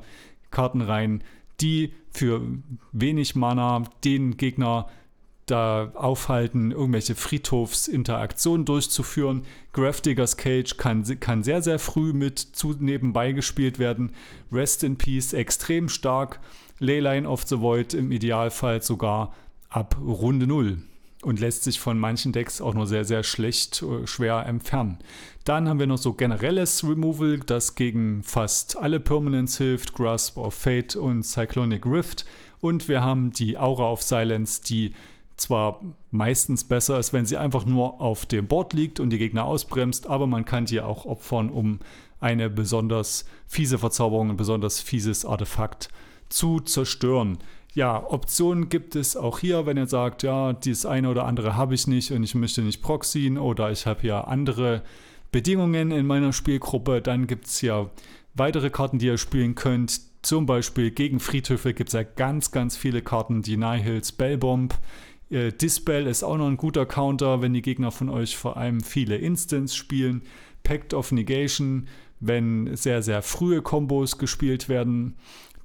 Karten 0.52 0.82
rein, 0.82 1.24
die 1.60 1.94
für 2.10 2.42
wenig 2.92 3.36
Mana 3.36 3.84
den 4.04 4.38
Gegner 4.38 4.88
da 5.48 5.92
aufhalten, 5.96 6.72
irgendwelche 6.72 7.16
Friedhofsinteraktionen 7.16 8.66
durchzuführen. 8.66 9.44
Grafdiggers 9.74 10.38
Cage 10.38 10.78
kann, 10.78 11.04
kann 11.20 11.44
sehr, 11.44 11.62
sehr 11.62 11.80
früh 11.80 12.14
mit 12.14 12.40
zu 12.40 12.76
nebenbei 12.80 13.32
gespielt 13.32 13.80
werden. 13.80 14.12
Rest 14.52 14.84
in 14.84 14.98
Peace 14.98 15.34
extrem 15.34 15.90
stark. 15.90 16.40
Leyline 16.80 17.28
of 17.28 17.48
the 17.48 17.60
Void 17.60 17.94
im 17.94 18.12
Idealfall 18.12 18.82
sogar 18.84 19.34
ab 19.70 19.98
Runde 20.00 20.48
0 20.48 20.78
und 21.24 21.40
lässt 21.40 21.64
sich 21.64 21.80
von 21.80 21.98
manchen 21.98 22.32
Decks 22.32 22.62
auch 22.62 22.74
nur 22.74 22.86
sehr, 22.86 23.04
sehr 23.04 23.24
schlecht, 23.24 23.82
äh, 23.82 24.06
schwer 24.06 24.46
entfernen. 24.46 25.00
Dann 25.44 25.68
haben 25.68 25.80
wir 25.80 25.88
noch 25.88 25.98
so 25.98 26.14
generelles 26.14 26.84
Removal, 26.84 27.40
das 27.40 27.76
gegen 27.76 28.22
fast 28.24 28.78
alle 28.78 29.00
Permanents 29.00 29.58
hilft, 29.58 29.94
Grasp 29.94 30.38
of 30.38 30.54
Fate 30.54 30.96
und 30.96 31.24
Cyclonic 31.24 31.86
Rift. 31.86 32.26
Und 32.60 32.88
wir 32.88 33.04
haben 33.04 33.32
die 33.32 33.58
Aura 33.58 33.92
of 33.92 34.02
Silence, 34.02 34.62
die 34.62 34.94
zwar 35.38 35.82
meistens 36.12 36.64
besser 36.64 37.00
ist, 37.00 37.14
wenn 37.14 37.26
sie 37.26 37.38
einfach 37.38 37.66
nur 37.66 38.02
auf 38.02 38.26
dem 38.26 38.48
Board 38.48 38.74
liegt 38.74 39.00
und 39.00 39.12
die 39.12 39.20
Gegner 39.20 39.46
ausbremst, 39.46 40.08
aber 40.08 40.28
man 40.28 40.46
kann 40.46 40.66
die 40.66 40.82
auch 40.82 41.06
opfern, 41.06 41.50
um 41.50 41.80
eine 42.20 42.50
besonders 42.50 43.26
fiese 43.48 43.78
Verzauberung, 43.78 44.32
ein 44.32 44.38
besonders 44.38 44.82
fieses 44.82 45.26
Artefakt 45.26 45.90
zu 46.30 46.60
zerstören. 46.60 47.38
Ja, 47.74 48.04
Optionen 48.10 48.70
gibt 48.70 48.96
es 48.96 49.16
auch 49.16 49.38
hier, 49.38 49.68
wenn 49.68 49.78
ihr 49.78 49.86
sagt, 49.86 50.24
ja, 50.24 50.54
dieses 50.54 50.88
eine 50.88 51.10
oder 51.10 51.26
andere 51.26 51.56
habe 51.56 51.76
ich 51.76 51.86
nicht 51.86 52.12
und 52.12 52.24
ich 52.24 52.34
möchte 52.34 52.64
nicht 52.64 52.82
proxyen 52.82 53.38
oder 53.38 53.72
ich 53.72 53.86
habe 53.86 54.02
hier 54.02 54.28
andere 54.28 54.82
Bedingungen 55.32 55.92
in 55.92 56.08
meiner 56.08 56.34
Spielgruppe, 56.34 57.02
dann 57.02 57.28
gibt 57.28 57.46
es 57.46 57.62
ja 57.62 57.90
weitere 58.34 58.72
Karten, 58.72 58.98
die 58.98 59.06
ihr 59.06 59.20
spielen 59.20 59.54
könnt. 59.54 60.02
Zum 60.24 60.48
Beispiel 60.48 60.90
gegen 60.90 61.20
Friedhöfe 61.20 61.76
gibt 61.76 61.90
es 61.90 61.94
ja 61.94 62.04
ganz, 62.04 62.52
ganz 62.52 62.76
viele 62.76 63.04
Karten, 63.04 63.44
die 63.44 63.58
Nihil 63.58 64.04
Spellbomb, 64.04 64.74
äh, 65.30 65.52
Dispel 65.52 66.08
ist 66.08 66.24
auch 66.24 66.38
noch 66.38 66.48
ein 66.48 66.58
guter 66.58 66.86
Counter, 66.86 67.42
wenn 67.42 67.54
die 67.54 67.62
Gegner 67.62 67.92
von 67.92 68.10
euch 68.10 68.38
vor 68.38 68.58
allem 68.58 68.82
viele 68.82 69.18
Instants 69.18 69.76
spielen. 69.76 70.22
Pact 70.64 70.94
of 70.94 71.12
Negation, 71.12 71.88
wenn 72.20 72.76
sehr, 72.76 73.02
sehr 73.02 73.22
frühe 73.22 73.62
Kombos 73.62 74.18
gespielt 74.18 74.70
werden. 74.70 75.16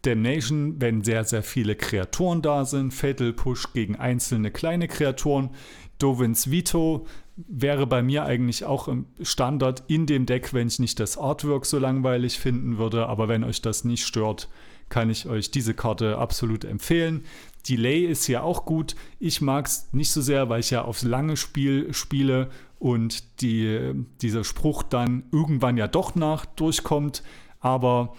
Damnation, 0.03 0.81
wenn 0.81 1.03
sehr, 1.03 1.25
sehr 1.25 1.43
viele 1.43 1.77
Kreaturen 1.77 2.43
da 2.43 2.65
sind. 2.65 2.93
Fatal 2.93 3.33
Push 3.33 3.73
gegen 3.73 3.97
einzelne 3.97 4.51
kleine 4.51 4.89
Kreaturen. 4.89 5.51
Dovins 5.99 6.51
Veto 6.51 7.07
wäre 7.37 7.87
bei 7.87 8.03
mir 8.03 8.25
eigentlich 8.25 8.65
auch 8.65 8.89
im 8.89 9.07
Standard 9.21 9.85
in 9.87 10.07
dem 10.07 10.27
Deck, 10.27 10.53
wenn 10.53 10.67
ich 10.67 10.81
nicht 10.81 10.99
das 10.99 11.17
Artwork 11.17 11.67
so 11.67 11.79
langweilig 11.79 12.39
finden 12.39 12.79
würde. 12.79 13.07
Aber 13.07 13.29
wenn 13.29 13.45
euch 13.45 13.63
das 13.63 13.85
nicht 13.85 14.05
stört, 14.05 14.49
kann 14.93 15.09
ich 15.09 15.27
euch 15.27 15.51
diese 15.51 15.73
Karte 15.73 16.19
absolut 16.19 16.67
empfehlen. 16.67 17.25
Delay 17.67 18.05
ist 18.05 18.27
ja 18.27 18.43
auch 18.43 18.67
gut. 18.67 18.95
Ich 19.19 19.41
mag 19.41 19.65
es 19.65 19.89
nicht 19.93 20.13
so 20.13 20.21
sehr, 20.21 20.51
weil 20.51 20.61
ich 20.61 20.69
ja 20.69 20.83
aufs 20.83 21.03
lange 21.03 21.39
Spiel 21.39 21.95
spiele 21.95 22.51
und 22.79 23.41
die, 23.41 23.95
dieser 24.21 24.45
Spruch 24.45 24.83
dann 24.83 25.23
irgendwann 25.33 25.79
ja 25.79 25.89
doch 25.89 26.15
nach 26.15 26.45
durchkommt. 26.45 27.23
Aber 27.59 28.15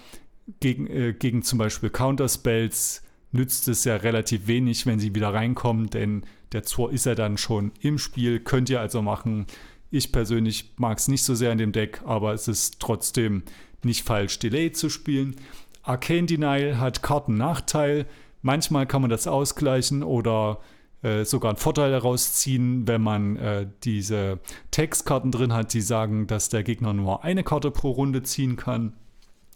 gegen, 0.61 0.87
äh, 0.87 1.13
gegen 1.13 1.43
zum 1.43 1.59
Beispiel 1.59 1.91
Counterspells 1.91 3.03
nützt 3.31 3.67
es 3.67 3.83
ja 3.85 3.97
relativ 3.97 4.47
wenig, 4.47 4.87
wenn 4.87 4.99
sie 4.99 5.13
wieder 5.13 5.31
reinkommen, 5.31 5.91
denn 5.91 6.25
der 6.53 6.63
Zor 6.63 6.91
ist 6.91 7.05
ja 7.05 7.13
dann 7.13 7.37
schon 7.37 7.71
im 7.81 7.99
Spiel. 7.99 8.39
Könnt 8.39 8.71
ihr 8.71 8.81
also 8.81 9.03
machen. 9.03 9.45
Ich 9.91 10.11
persönlich 10.11 10.73
mag 10.77 10.97
es 10.97 11.07
nicht 11.07 11.23
so 11.23 11.35
sehr 11.35 11.51
in 11.51 11.59
dem 11.59 11.71
Deck, 11.71 12.01
aber 12.03 12.33
es 12.33 12.47
ist 12.47 12.79
trotzdem 12.79 13.43
nicht 13.83 14.03
falsch, 14.03 14.39
Delay 14.39 14.71
zu 14.71 14.89
spielen. 14.89 15.35
Arcane 15.83 16.25
Denial 16.25 16.79
hat 16.79 17.03
Kartennachteil. 17.03 18.05
Manchmal 18.41 18.87
kann 18.87 19.01
man 19.01 19.09
das 19.09 19.27
ausgleichen 19.27 20.03
oder 20.03 20.59
äh, 21.01 21.25
sogar 21.25 21.51
einen 21.51 21.57
Vorteil 21.57 21.91
daraus 21.91 22.33
ziehen, 22.33 22.87
wenn 22.87 23.01
man 23.01 23.35
äh, 23.35 23.67
diese 23.83 24.39
Textkarten 24.71 25.31
drin 25.31 25.53
hat, 25.53 25.73
die 25.73 25.81
sagen, 25.81 26.27
dass 26.27 26.49
der 26.49 26.63
Gegner 26.63 26.93
nur 26.93 27.23
eine 27.23 27.43
Karte 27.43 27.71
pro 27.71 27.91
Runde 27.91 28.23
ziehen 28.23 28.55
kann. 28.55 28.93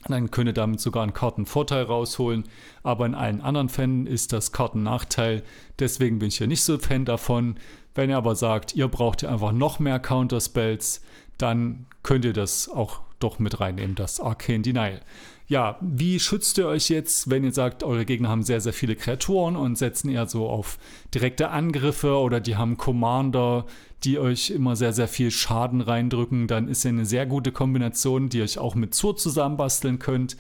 Dann 0.08 0.30
könnt 0.30 0.48
ihr 0.48 0.54
damit 0.54 0.80
sogar 0.80 1.04
einen 1.04 1.14
Kartenvorteil 1.14 1.84
rausholen. 1.84 2.44
Aber 2.84 3.06
in 3.06 3.16
allen 3.16 3.42
anderen 3.42 3.70
Fällen 3.70 4.06
ist 4.06 4.32
das 4.32 4.52
Kartennachteil. 4.52 5.44
Deswegen 5.80 6.20
bin 6.20 6.28
ich 6.28 6.38
hier 6.38 6.48
nicht 6.48 6.64
so 6.64 6.78
Fan 6.78 7.06
davon. 7.06 7.56
Wenn 7.96 8.10
ihr 8.10 8.18
aber 8.18 8.36
sagt, 8.36 8.76
ihr 8.76 8.88
braucht 8.88 9.22
ja 9.24 9.30
einfach 9.30 9.54
noch 9.54 9.80
mehr 9.80 10.00
Counterspells, 10.00 11.02
dann 11.38 11.88
könnt 12.04 12.26
ihr 12.26 12.34
das 12.34 12.70
auch 12.70 13.02
doch 13.20 13.40
mit 13.40 13.60
reinnehmen, 13.60 13.96
das 13.96 14.20
Arcane 14.20 14.62
Denial. 14.62 15.02
Ja, 15.50 15.78
wie 15.80 16.20
schützt 16.20 16.58
ihr 16.58 16.68
euch 16.68 16.90
jetzt, 16.90 17.30
wenn 17.30 17.46
ihr 17.46 17.54
sagt, 17.54 17.82
eure 17.82 18.04
Gegner 18.04 18.28
haben 18.28 18.44
sehr, 18.44 18.60
sehr 18.60 18.74
viele 18.74 18.98
Kreaturen 18.98 19.56
und 19.56 19.78
setzen 19.78 20.10
eher 20.10 20.28
so 20.28 20.50
auf 20.50 20.78
direkte 21.14 21.50
Angriffe 21.52 22.18
oder 22.18 22.42
die 22.42 22.58
haben 22.58 22.76
Commander, 22.76 23.66
die 24.04 24.20
euch 24.20 24.50
immer 24.50 24.76
sehr, 24.76 24.92
sehr 24.92 25.08
viel 25.08 25.32
Schaden 25.32 25.80
reindrücken, 25.80 26.48
dann 26.48 26.68
ist 26.68 26.84
ja 26.84 26.90
eine 26.90 27.06
sehr 27.06 27.26
gute 27.26 27.54
Kombination, 27.54 28.28
die 28.28 28.40
ihr 28.40 28.44
euch 28.44 28.58
auch 28.58 28.76
mit 28.76 28.94
Zur 28.94 29.16
zusammenbasteln 29.16 30.00
könnt. 30.00 30.36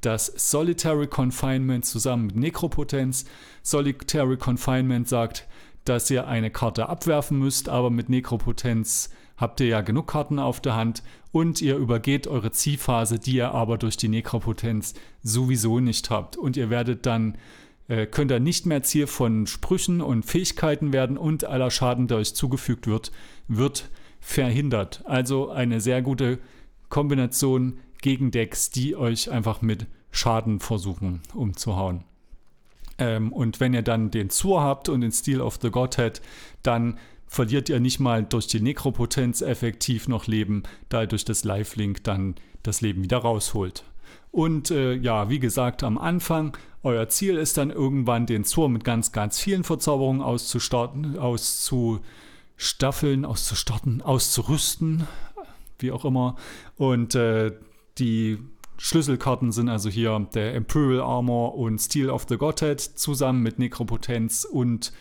Das 0.00 0.26
Solitary 0.26 1.08
Confinement 1.08 1.84
zusammen 1.84 2.26
mit 2.26 2.36
Nekropotenz. 2.36 3.24
Solitary 3.62 4.36
Confinement 4.36 5.08
sagt, 5.08 5.48
dass 5.84 6.08
ihr 6.08 6.28
eine 6.28 6.50
Karte 6.50 6.88
abwerfen 6.88 7.36
müsst, 7.36 7.68
aber 7.68 7.90
mit 7.90 8.08
Nekropotenz 8.08 9.10
habt 9.36 9.60
ihr 9.60 9.66
ja 9.66 9.80
genug 9.80 10.08
Karten 10.08 10.38
auf 10.38 10.60
der 10.60 10.76
Hand 10.76 11.02
und 11.32 11.62
ihr 11.62 11.76
übergeht 11.76 12.26
eure 12.26 12.52
Ziehphase, 12.52 13.18
die 13.18 13.36
ihr 13.36 13.52
aber 13.52 13.78
durch 13.78 13.96
die 13.96 14.08
Nekropotenz 14.08 14.94
sowieso 15.22 15.80
nicht 15.80 16.10
habt. 16.10 16.36
Und 16.36 16.56
ihr 16.56 16.70
werdet 16.70 17.06
dann, 17.06 17.38
äh, 17.88 18.06
könnt 18.06 18.30
ihr 18.30 18.40
nicht 18.40 18.66
mehr 18.66 18.82
Ziel 18.82 19.06
von 19.06 19.46
Sprüchen 19.46 20.00
und 20.00 20.24
Fähigkeiten 20.24 20.92
werden 20.92 21.16
und 21.16 21.44
aller 21.44 21.70
Schaden, 21.70 22.06
der 22.06 22.18
euch 22.18 22.34
zugefügt 22.34 22.86
wird, 22.86 23.12
wird 23.48 23.88
verhindert. 24.20 25.02
Also 25.06 25.50
eine 25.50 25.80
sehr 25.80 26.02
gute 26.02 26.38
Kombination 26.88 27.78
gegen 28.02 28.30
Decks, 28.30 28.70
die 28.70 28.94
euch 28.94 29.30
einfach 29.30 29.62
mit 29.62 29.86
Schaden 30.10 30.60
versuchen 30.60 31.22
umzuhauen. 31.34 32.04
Ähm, 32.98 33.32
und 33.32 33.60
wenn 33.60 33.72
ihr 33.72 33.82
dann 33.82 34.10
den 34.10 34.28
Zur 34.28 34.62
habt 34.62 34.88
und 34.88 35.00
den 35.00 35.12
Steel 35.12 35.40
of 35.40 35.58
the 35.62 35.70
Godhead, 35.70 36.20
dann 36.62 36.98
verliert 37.32 37.68
ihr 37.70 37.80
nicht 37.80 37.98
mal 37.98 38.22
durch 38.22 38.46
die 38.46 38.60
Nekropotenz 38.60 39.40
effektiv 39.40 40.06
noch 40.06 40.26
Leben, 40.26 40.64
da 40.90 41.00
ihr 41.00 41.06
durch 41.06 41.24
das 41.24 41.44
Lifelink 41.44 42.04
dann 42.04 42.34
das 42.62 42.82
Leben 42.82 43.02
wieder 43.02 43.16
rausholt. 43.16 43.84
Und 44.30 44.70
äh, 44.70 44.92
ja, 44.92 45.30
wie 45.30 45.38
gesagt, 45.38 45.82
am 45.82 45.96
Anfang, 45.96 46.54
euer 46.82 47.08
Ziel 47.08 47.38
ist 47.38 47.56
dann 47.56 47.70
irgendwann 47.70 48.26
den 48.26 48.44
Zur 48.44 48.68
mit 48.68 48.84
ganz, 48.84 49.12
ganz 49.12 49.40
vielen 49.40 49.64
Verzauberungen 49.64 50.20
auszustarten, 50.20 51.18
auszustaffeln, 51.18 53.24
auszustarten, 53.24 54.02
auszurüsten, 54.02 55.08
wie 55.78 55.90
auch 55.90 56.04
immer. 56.04 56.36
Und 56.76 57.14
äh, 57.14 57.52
die 57.96 58.40
Schlüsselkarten 58.76 59.52
sind 59.52 59.70
also 59.70 59.88
hier 59.88 60.28
der 60.34 60.54
Imperial 60.54 61.00
Armor 61.00 61.54
und 61.54 61.78
Steel 61.78 62.10
of 62.10 62.26
the 62.28 62.36
Godhead 62.36 62.78
zusammen 62.78 63.42
mit 63.42 63.58
Nekropotenz 63.58 64.44
und 64.44 64.92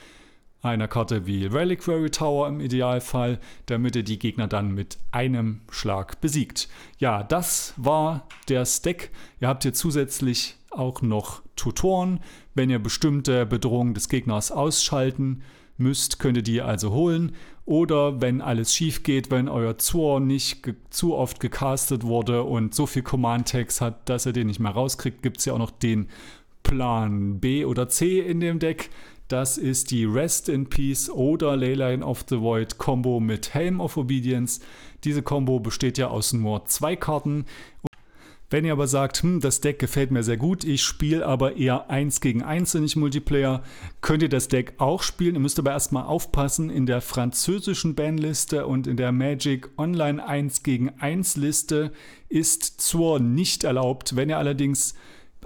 einer 0.62 0.88
Karte 0.88 1.26
wie 1.26 1.46
Reliquary 1.46 2.12
Tower 2.12 2.48
im 2.48 2.60
Idealfall, 2.60 3.40
damit 3.66 3.96
ihr 3.96 4.04
die 4.04 4.20
Gegner 4.20 4.48
dann 4.48 4.74
mit 4.74 4.98
einem 5.12 5.62
Schlag 5.72 6.22
besiegt. 6.22 6.70
Ja, 7.00 7.24
das 7.24 7.74
war 7.78 8.28
der 8.48 8.66
Stack. 8.66 9.10
Ihr 9.40 9.48
habt 9.48 9.64
hier 9.64 9.74
zusätzlich 9.74 10.58
auch 10.70 11.02
noch 11.02 11.42
Tutoren. 11.56 12.20
Wenn 12.54 12.70
ihr 12.70 12.80
bestimmte 12.80 13.46
Bedrohungen 13.46 13.94
des 13.94 14.08
Gegners 14.08 14.52
ausschalten 14.52 15.42
müsst, 15.78 16.20
könnt 16.20 16.38
ihr 16.38 16.44
die 16.44 16.62
also 16.62 16.92
holen. 16.92 17.36
Oder 17.66 18.22
wenn 18.22 18.42
alles 18.42 18.74
schief 18.74 19.04
geht, 19.04 19.32
wenn 19.32 19.48
euer 19.48 19.78
Zor 19.78 20.20
nicht 20.20 20.68
zu 20.90 21.16
oft 21.16 21.40
gecastet 21.40 22.04
wurde 22.04 22.44
und 22.44 22.76
so 22.76 22.86
viel 22.86 23.04
Command-Tags 23.04 23.82
hat, 23.82 24.10
dass 24.10 24.26
ihr 24.26 24.34
den 24.34 24.48
nicht 24.48 24.60
mehr 24.60 24.72
rauskriegt, 24.72 25.22
gibt 25.24 25.38
es 25.38 25.46
ja 25.46 25.54
auch 25.54 25.60
noch 25.60 25.72
den 25.72 26.10
Plan 26.64 27.40
B 27.40 27.66
oder 27.66 27.90
C 27.90 28.20
in 28.20 28.40
dem 28.40 28.60
Deck 28.60 28.90
Das 29.32 29.58
ist 29.58 29.92
die 29.92 30.04
Rest 30.04 30.50
in 30.50 30.68
Peace 30.68 31.10
oder 31.10 31.56
Leyline 31.56 32.06
of 32.06 32.26
the 32.28 32.42
Void 32.42 32.78
Combo 32.78 33.22
mit 33.22 33.54
Helm 33.54 33.80
of 33.80 33.96
Obedience. 33.96 34.60
Diese 35.06 35.22
Combo 35.22 35.62
besteht 35.62 35.98
ja 35.98 36.10
aus 36.10 36.34
nur 36.34 36.66
zwei 36.66 36.98
Karten. 36.98 37.46
Wenn 38.50 38.66
ihr 38.66 38.74
aber 38.74 38.88
sagt, 38.88 39.24
hm, 39.24 39.40
das 39.40 39.62
Deck 39.62 39.80
gefällt 39.80 40.12
mir 40.12 40.24
sehr 40.24 40.36
gut, 40.36 40.66
ich 40.66 40.84
spiele 40.84 41.26
aber 41.26 41.56
eher 41.56 41.90
1 41.90 42.20
gegen 42.20 42.44
1 42.44 42.76
und 42.76 42.82
nicht 42.82 42.98
Multiplayer, 42.98 43.64
könnt 44.02 44.22
ihr 44.22 44.28
das 44.28 44.50
Deck 44.50 44.74
auch 44.80 45.02
spielen. 45.02 45.36
Ihr 45.36 45.40
müsst 45.40 45.60
aber 45.60 45.72
erstmal 45.72 46.04
aufpassen, 46.04 46.70
in 46.70 46.86
der 46.86 47.00
französischen 47.00 47.96
Bandliste 47.96 48.68
und 48.68 48.86
in 48.86 48.98
der 48.98 49.14
Magic 49.14 49.70
Online 49.78 50.28
1 50.28 50.64
gegen 50.64 50.90
1 51.00 51.38
Liste 51.38 51.94
ist 52.28 52.82
Zur 52.82 53.22
nicht 53.22 53.64
erlaubt. 53.64 54.18
Wenn 54.18 54.28
ihr 54.28 54.40
allerdings 54.40 54.94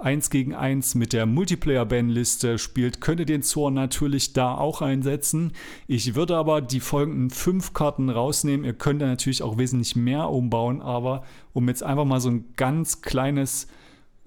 1 0.00 0.30
gegen 0.30 0.54
1 0.54 0.94
mit 0.94 1.12
der 1.12 1.26
Multiplayer-Ban-Liste 1.26 2.58
spielt, 2.58 3.00
könnt 3.00 3.20
ihr 3.20 3.26
den 3.26 3.42
Zorn 3.42 3.74
natürlich 3.74 4.32
da 4.32 4.54
auch 4.56 4.82
einsetzen. 4.82 5.52
Ich 5.86 6.14
würde 6.14 6.36
aber 6.36 6.60
die 6.60 6.80
folgenden 6.80 7.30
5 7.30 7.72
Karten 7.72 8.10
rausnehmen. 8.10 8.64
Ihr 8.66 8.74
könnt 8.74 9.00
da 9.00 9.06
natürlich 9.06 9.42
auch 9.42 9.58
wesentlich 9.58 9.96
mehr 9.96 10.28
umbauen, 10.28 10.82
aber 10.82 11.24
um 11.52 11.68
jetzt 11.68 11.82
einfach 11.82 12.04
mal 12.04 12.20
so 12.20 12.30
ein 12.30 12.44
ganz 12.56 13.00
kleines 13.00 13.68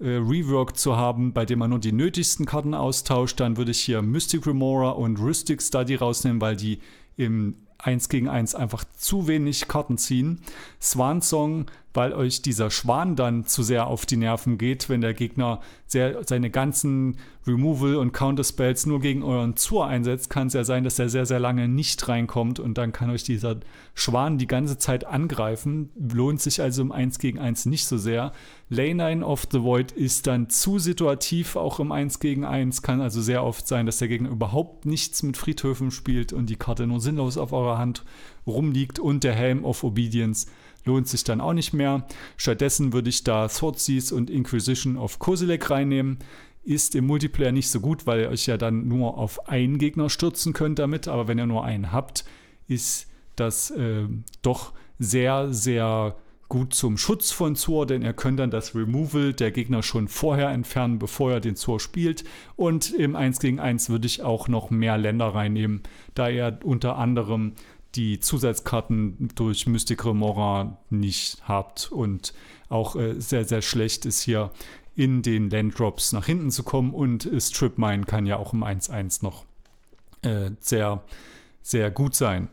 äh, 0.00 0.08
Rework 0.08 0.76
zu 0.76 0.96
haben, 0.96 1.32
bei 1.32 1.44
dem 1.44 1.60
man 1.60 1.70
nur 1.70 1.78
die 1.78 1.92
nötigsten 1.92 2.46
Karten 2.46 2.74
austauscht, 2.74 3.38
dann 3.38 3.56
würde 3.56 3.70
ich 3.70 3.80
hier 3.80 4.02
Mystic 4.02 4.46
Remora 4.46 4.90
und 4.90 5.18
Rhystic 5.18 5.62
Study 5.62 5.94
rausnehmen, 5.94 6.40
weil 6.40 6.56
die 6.56 6.80
im 7.16 7.54
1 7.78 8.08
gegen 8.08 8.28
1 8.28 8.54
einfach 8.54 8.84
zu 8.96 9.28
wenig 9.28 9.68
Karten 9.68 9.98
ziehen. 9.98 10.40
Swan 10.80 11.22
Song, 11.22 11.66
weil 11.92 12.12
euch 12.12 12.42
dieser 12.42 12.70
Schwan 12.70 13.16
dann 13.16 13.44
zu 13.46 13.62
sehr 13.62 13.86
auf 13.86 14.06
die 14.06 14.16
Nerven 14.16 14.58
geht, 14.58 14.88
wenn 14.88 15.00
der 15.00 15.14
Gegner 15.14 15.60
sehr, 15.86 16.22
seine 16.24 16.50
ganzen 16.50 17.16
Removal 17.46 17.96
und 17.96 18.12
Counter 18.12 18.44
Spells 18.44 18.86
nur 18.86 19.00
gegen 19.00 19.22
euren 19.22 19.56
Zur 19.56 19.86
einsetzt, 19.86 20.30
kann 20.30 20.46
es 20.46 20.52
ja 20.52 20.62
sein, 20.62 20.84
dass 20.84 20.98
er 20.98 21.08
sehr, 21.08 21.26
sehr 21.26 21.40
lange 21.40 21.68
nicht 21.68 22.06
reinkommt 22.06 22.60
und 22.60 22.78
dann 22.78 22.92
kann 22.92 23.10
euch 23.10 23.24
dieser 23.24 23.56
Schwan 23.94 24.38
die 24.38 24.46
ganze 24.46 24.78
Zeit 24.78 25.04
angreifen. 25.04 25.90
Lohnt 25.96 26.40
sich 26.40 26.62
also 26.62 26.82
im 26.82 26.92
1 26.92 27.18
gegen 27.18 27.38
1 27.38 27.66
nicht 27.66 27.86
so 27.86 27.98
sehr. 27.98 28.32
Lane 28.68 28.94
9 28.94 29.22
of 29.24 29.48
the 29.50 29.62
Void 29.62 29.90
ist 29.90 30.26
dann 30.26 30.48
zu 30.48 30.78
situativ, 30.78 31.56
auch 31.56 31.80
im 31.80 31.90
1 31.90 32.20
gegen 32.20 32.44
1. 32.44 32.82
Kann 32.82 33.00
also 33.00 33.20
sehr 33.20 33.42
oft 33.42 33.66
sein, 33.66 33.86
dass 33.86 33.98
der 33.98 34.08
Gegner 34.08 34.30
überhaupt 34.30 34.86
nichts 34.86 35.22
mit 35.22 35.36
Friedhöfen 35.36 35.90
spielt 35.90 36.32
und 36.32 36.50
die 36.50 36.56
Karte 36.56 36.86
nur 36.86 37.00
sinnlos 37.00 37.36
auf 37.36 37.52
eurer 37.52 37.78
Hand 37.78 38.04
rumliegt 38.46 38.98
und 38.98 39.24
der 39.24 39.34
Helm 39.34 39.64
of 39.64 39.82
Obedience 39.82 40.46
lohnt 40.84 41.08
sich 41.08 41.24
dann 41.24 41.40
auch 41.40 41.52
nicht 41.52 41.72
mehr. 41.72 42.06
Stattdessen 42.36 42.92
würde 42.92 43.10
ich 43.10 43.24
da 43.24 43.48
Swordseas 43.48 44.12
und 44.12 44.30
Inquisition 44.30 44.96
of 44.96 45.18
Kozilek 45.18 45.70
reinnehmen. 45.70 46.18
Ist 46.62 46.94
im 46.94 47.06
Multiplayer 47.06 47.52
nicht 47.52 47.70
so 47.70 47.80
gut, 47.80 48.06
weil 48.06 48.20
ihr 48.20 48.28
euch 48.28 48.46
ja 48.46 48.56
dann 48.56 48.86
nur 48.86 49.16
auf 49.16 49.48
einen 49.48 49.78
Gegner 49.78 50.10
stürzen 50.10 50.52
könnt 50.52 50.78
damit, 50.78 51.08
aber 51.08 51.26
wenn 51.26 51.38
ihr 51.38 51.46
nur 51.46 51.64
einen 51.64 51.92
habt, 51.92 52.24
ist 52.68 53.08
das 53.36 53.70
äh, 53.70 54.06
doch 54.42 54.72
sehr, 54.98 55.52
sehr 55.52 56.16
gut 56.50 56.74
zum 56.74 56.98
Schutz 56.98 57.30
von 57.30 57.54
Zor, 57.54 57.86
denn 57.86 58.02
ihr 58.02 58.12
könnt 58.12 58.40
dann 58.40 58.50
das 58.50 58.74
Removal 58.74 59.32
der 59.32 59.52
Gegner 59.52 59.82
schon 59.82 60.08
vorher 60.08 60.50
entfernen, 60.50 60.98
bevor 60.98 61.32
er 61.32 61.40
den 61.40 61.56
Zor 61.56 61.80
spielt. 61.80 62.24
Und 62.56 62.92
im 62.92 63.16
1 63.16 63.38
gegen 63.38 63.60
1 63.60 63.88
würde 63.88 64.06
ich 64.06 64.22
auch 64.22 64.48
noch 64.48 64.68
mehr 64.68 64.98
Länder 64.98 65.28
reinnehmen, 65.28 65.82
da 66.14 66.28
ihr 66.28 66.58
unter 66.64 66.98
anderem 66.98 67.52
die 67.94 68.20
Zusatzkarten 68.20 69.28
durch 69.34 69.66
Mystic 69.66 70.04
Remora 70.04 70.78
nicht 70.90 71.38
habt 71.46 71.90
und 71.90 72.32
auch 72.68 72.96
äh, 72.96 73.20
sehr, 73.20 73.44
sehr 73.44 73.62
schlecht 73.62 74.06
ist 74.06 74.22
hier 74.22 74.50
in 74.94 75.22
den 75.22 75.50
Landdrops 75.50 76.12
nach 76.12 76.26
hinten 76.26 76.50
zu 76.50 76.62
kommen 76.62 76.92
und 76.92 77.28
Strip 77.38 77.78
Mine 77.78 78.04
kann 78.04 78.26
ja 78.26 78.36
auch 78.36 78.52
im 78.52 78.62
1-1 78.62 79.22
noch 79.22 79.44
äh, 80.22 80.50
sehr, 80.60 81.02
sehr 81.62 81.90
gut 81.90 82.14
sein. 82.14 82.48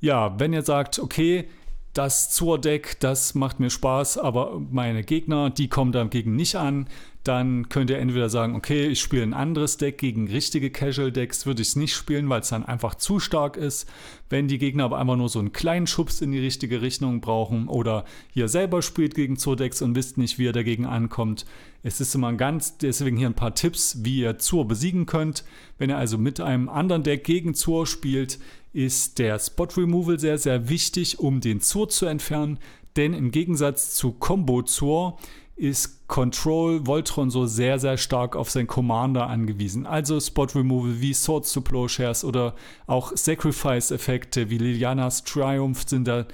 Ja, 0.00 0.38
wenn 0.38 0.52
ihr 0.52 0.62
sagt, 0.62 0.98
okay, 0.98 1.48
das 1.92 2.30
Zur-Deck, 2.30 3.00
das 3.00 3.34
macht 3.34 3.58
mir 3.58 3.70
Spaß, 3.70 4.18
aber 4.18 4.60
meine 4.70 5.02
Gegner, 5.02 5.50
die 5.50 5.68
kommen 5.68 5.90
dagegen 5.90 6.36
nicht 6.36 6.54
an, 6.54 6.86
dann 7.28 7.68
könnt 7.68 7.90
ihr 7.90 7.98
entweder 7.98 8.30
sagen, 8.30 8.56
okay, 8.56 8.86
ich 8.86 9.00
spiele 9.00 9.22
ein 9.22 9.34
anderes 9.34 9.76
Deck 9.76 9.98
gegen 9.98 10.28
richtige 10.28 10.70
Casual 10.70 11.12
Decks, 11.12 11.44
würde 11.44 11.60
ich 11.60 11.68
es 11.68 11.76
nicht 11.76 11.94
spielen, 11.94 12.28
weil 12.30 12.40
es 12.40 12.48
dann 12.48 12.64
einfach 12.64 12.94
zu 12.94 13.20
stark 13.20 13.58
ist. 13.58 13.86
Wenn 14.30 14.48
die 14.48 14.58
Gegner 14.58 14.84
aber 14.84 14.98
einfach 14.98 15.16
nur 15.16 15.28
so 15.28 15.38
einen 15.38 15.52
kleinen 15.52 15.86
Schubs 15.86 16.22
in 16.22 16.32
die 16.32 16.38
richtige 16.38 16.80
Richtung 16.80 17.20
brauchen 17.20 17.68
oder 17.68 18.06
ihr 18.34 18.48
selber 18.48 18.80
spielt 18.80 19.14
gegen 19.14 19.36
Zur-Decks 19.36 19.82
und 19.82 19.94
wisst 19.94 20.16
nicht, 20.16 20.38
wie 20.38 20.44
ihr 20.44 20.52
dagegen 20.52 20.86
ankommt. 20.86 21.44
Es 21.82 22.00
ist 22.00 22.14
immer 22.14 22.32
ganz, 22.32 22.78
deswegen 22.78 23.18
hier 23.18 23.28
ein 23.28 23.34
paar 23.34 23.54
Tipps, 23.54 23.98
wie 24.02 24.20
ihr 24.20 24.38
Zur 24.38 24.66
besiegen 24.66 25.04
könnt. 25.04 25.44
Wenn 25.76 25.90
ihr 25.90 25.98
also 25.98 26.16
mit 26.16 26.40
einem 26.40 26.70
anderen 26.70 27.02
Deck 27.02 27.24
gegen 27.24 27.52
Zur 27.52 27.86
spielt, 27.86 28.38
ist 28.72 29.18
der 29.18 29.38
Spot 29.38 29.68
Removal 29.76 30.18
sehr, 30.18 30.38
sehr 30.38 30.70
wichtig, 30.70 31.18
um 31.18 31.40
den 31.40 31.60
Zur 31.60 31.90
zu 31.90 32.06
entfernen. 32.06 32.58
Denn 32.96 33.12
im 33.12 33.30
Gegensatz 33.30 33.94
zu 33.94 34.12
Combo 34.12 34.62
Zur 34.62 35.18
ist 35.58 36.06
Control 36.06 36.86
Voltron 36.86 37.30
so 37.30 37.46
sehr, 37.46 37.78
sehr 37.78 37.96
stark 37.96 38.36
auf 38.36 38.48
seinen 38.48 38.68
Commander 38.68 39.26
angewiesen. 39.26 39.86
Also 39.86 40.20
Spot 40.20 40.46
Removal 40.54 41.00
wie 41.00 41.12
Swords 41.12 41.52
to 41.52 41.60
Plowshares 41.60 42.24
oder 42.24 42.54
auch 42.86 43.12
Sacrifice-Effekte 43.14 44.50
wie 44.50 44.58
Lilianas 44.58 45.24
Triumph 45.24 45.84
sind 45.86 46.06
da 46.06 46.26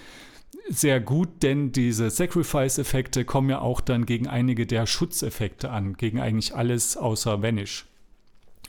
sehr 0.68 1.00
gut, 1.00 1.42
denn 1.42 1.72
diese 1.72 2.10
Sacrifice-Effekte 2.10 3.24
kommen 3.24 3.50
ja 3.50 3.60
auch 3.60 3.80
dann 3.80 4.06
gegen 4.06 4.28
einige 4.28 4.66
der 4.66 4.86
Schutzeffekte 4.86 5.70
an, 5.70 5.94
gegen 5.94 6.20
eigentlich 6.20 6.54
alles 6.54 6.96
außer 6.96 7.42
Vanish. 7.42 7.86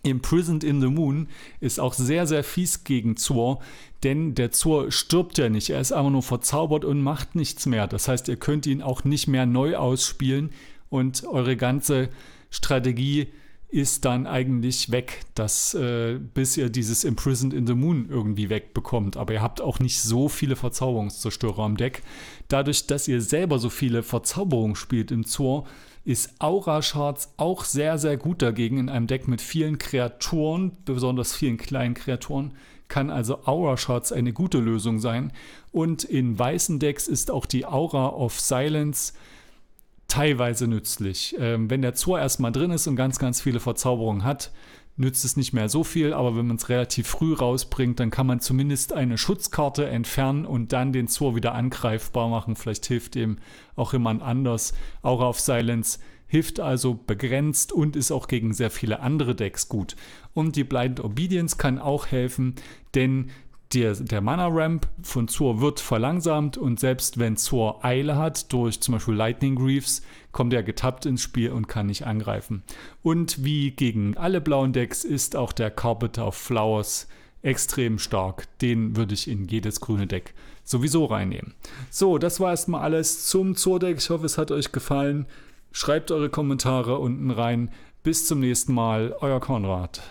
Imprisoned 0.05 0.63
in 0.63 0.81
the 0.81 0.87
Moon 0.87 1.27
ist 1.59 1.79
auch 1.79 1.93
sehr, 1.93 2.27
sehr 2.27 2.43
fies 2.43 2.83
gegen 2.83 3.17
Zor, 3.17 3.59
denn 4.03 4.35
der 4.35 4.51
Zor 4.51 4.91
stirbt 4.91 5.37
ja 5.37 5.49
nicht. 5.49 5.69
Er 5.69 5.81
ist 5.81 5.91
einfach 5.91 6.11
nur 6.11 6.23
verzaubert 6.23 6.85
und 6.85 7.01
macht 7.01 7.35
nichts 7.35 7.65
mehr. 7.65 7.87
Das 7.87 8.07
heißt, 8.07 8.27
ihr 8.27 8.37
könnt 8.37 8.67
ihn 8.67 8.81
auch 8.81 9.03
nicht 9.03 9.27
mehr 9.27 9.45
neu 9.45 9.75
ausspielen 9.75 10.51
und 10.89 11.25
eure 11.25 11.57
ganze 11.57 12.09
Strategie 12.49 13.27
ist 13.75 14.05
dann 14.05 14.25
eigentlich 14.25 14.91
weg, 14.91 15.25
dass, 15.33 15.73
äh, 15.73 16.17
bis 16.33 16.55
ihr 16.55 16.69
dieses 16.69 17.03
Imprisoned 17.03 17.53
in 17.53 17.67
the 17.67 17.73
Moon 17.73 18.07
irgendwie 18.09 18.49
wegbekommt. 18.49 19.17
Aber 19.17 19.33
ihr 19.33 19.41
habt 19.41 19.59
auch 19.59 19.79
nicht 19.79 19.99
so 19.99 20.29
viele 20.29 20.55
Verzauberungszerstörer 20.55 21.63
am 21.63 21.75
Deck. 21.75 22.01
Dadurch, 22.47 22.87
dass 22.87 23.07
ihr 23.07 23.21
selber 23.21 23.59
so 23.59 23.69
viele 23.69 24.01
Verzauberungen 24.01 24.75
spielt 24.75 25.11
im 25.11 25.25
Zor, 25.25 25.65
ist 26.05 26.35
Aura 26.39 26.81
Shards 26.83 27.33
auch 27.37 27.63
sehr, 27.63 27.97
sehr 27.97 28.15
gut 28.15 28.41
dagegen 28.41 28.77
in 28.77 28.89
einem 28.89 29.07
Deck 29.07 29.27
mit 29.27 29.41
vielen 29.41 29.79
Kreaturen, 29.79 30.77
besonders 30.85 31.35
vielen 31.35 31.57
kleinen 31.57 31.95
Kreaturen. 31.95 32.53
Kann 32.87 33.09
also 33.09 33.45
Aura 33.45 33.75
Shards 33.75 34.11
eine 34.11 34.31
gute 34.31 34.59
Lösung 34.59 34.99
sein. 34.99 35.33
Und 35.71 36.03
in 36.03 36.37
weißen 36.37 36.79
Decks 36.79 37.07
ist 37.07 37.31
auch 37.31 37.47
die 37.47 37.65
Aura 37.65 38.09
of 38.09 38.39
Silence 38.39 39.13
teilweise 40.07 40.67
nützlich. 40.67 41.35
Ähm, 41.39 41.71
wenn 41.71 41.81
der 41.81 41.95
Zor 41.95 42.19
erstmal 42.19 42.51
drin 42.51 42.69
ist 42.69 42.85
und 42.85 42.95
ganz, 42.95 43.17
ganz 43.17 43.41
viele 43.41 43.59
Verzauberungen 43.59 44.23
hat, 44.23 44.51
nützt 44.97 45.25
es 45.25 45.36
nicht 45.36 45.53
mehr 45.53 45.67
so 45.67 45.84
viel, 45.84 46.13
aber 46.13 46.36
wenn 46.36 46.47
man 46.47 46.55
es 46.55 46.69
relativ 46.69 47.08
früh 47.08 47.34
rausbringt, 47.34 47.99
dann 47.99 48.12
kann 48.12 48.27
man 48.27 48.39
zumindest 48.39 48.93
eine 48.93 49.17
Schutzkarte 49.17 49.88
entfernen 49.88 50.45
und 50.45 50.71
dann 50.71 50.93
den 50.93 51.08
Zor 51.08 51.36
wieder 51.36 51.53
angreifbar 51.53 52.29
machen. 52.29 52.55
Vielleicht 52.55 52.86
hilft 52.86 53.15
dem 53.15 53.38
auch 53.75 53.93
jemand 53.93 54.21
anders. 54.21 54.73
Auch 55.01 55.21
auf 55.21 55.39
Silence 55.39 55.99
hilft 56.27 56.60
also 56.60 56.95
begrenzt 56.95 57.71
und 57.71 57.95
ist 57.95 58.12
auch 58.12 58.27
gegen 58.27 58.53
sehr 58.53 58.71
viele 58.71 58.99
andere 59.01 59.36
Decks 59.36 59.69
gut. 59.69 59.95
Und 60.34 60.55
die 60.55 60.63
Blind 60.63 61.03
Obedience 61.03 61.58
kann 61.58 61.77
auch 61.77 62.08
helfen, 62.08 62.55
denn 62.93 63.29
der, 63.73 63.93
der 63.95 64.21
Mana-Ramp 64.21 64.88
von 65.01 65.28
Zor 65.28 65.60
wird 65.60 65.80
verlangsamt 65.80 66.58
und 66.58 66.80
selbst 66.80 67.17
wenn 67.17 67.36
Zor 67.38 67.84
Eile 67.84 68.15
hat, 68.15 68.51
durch 68.54 68.80
zum 68.80 68.93
Beispiel 68.93 69.15
Lightning 69.15 69.56
Greaves, 69.56 70.01
kommt 70.32 70.54
er 70.54 70.63
getappt 70.63 71.06
ins 71.06 71.21
Spiel 71.21 71.51
und 71.51 71.67
kann 71.67 71.88
nicht 71.88 72.06
angreifen. 72.06 72.63
Und 73.01 73.43
wie 73.43 73.71
gegen 73.71 74.17
alle 74.17 74.41
blauen 74.41 74.73
Decks 74.73 75.04
ist 75.04 75.36
auch 75.36 75.51
der 75.51 75.71
Carpenter 75.71 76.28
of 76.28 76.36
Flowers 76.36 77.08
extrem 77.41 77.99
stark. 77.99 78.47
Den 78.60 78.95
würde 78.95 79.13
ich 79.13 79.28
in 79.28 79.47
jedes 79.47 79.80
grüne 79.80 80.08
Deck 80.08 80.34
sowieso 80.63 81.06
reinnehmen. 81.06 81.54
So, 81.89 82.17
das 82.17 82.39
war 82.39 82.51
erstmal 82.51 82.82
alles 82.82 83.28
zum 83.28 83.56
Zor-Deck. 83.56 83.97
Ich 83.97 84.10
hoffe, 84.10 84.25
es 84.25 84.38
hat 84.38 84.51
euch 84.51 84.71
gefallen. 84.71 85.28
Schreibt 85.71 86.12
eure 86.12 86.30
Kommentare 86.30 86.97
unten 86.97 87.30
rein. 87.32 87.71
Bis 88.04 88.25
zum 88.25 88.39
nächsten 88.39 88.73
Mal, 88.73 89.15
euer 89.19 89.39
Konrad. 89.39 90.01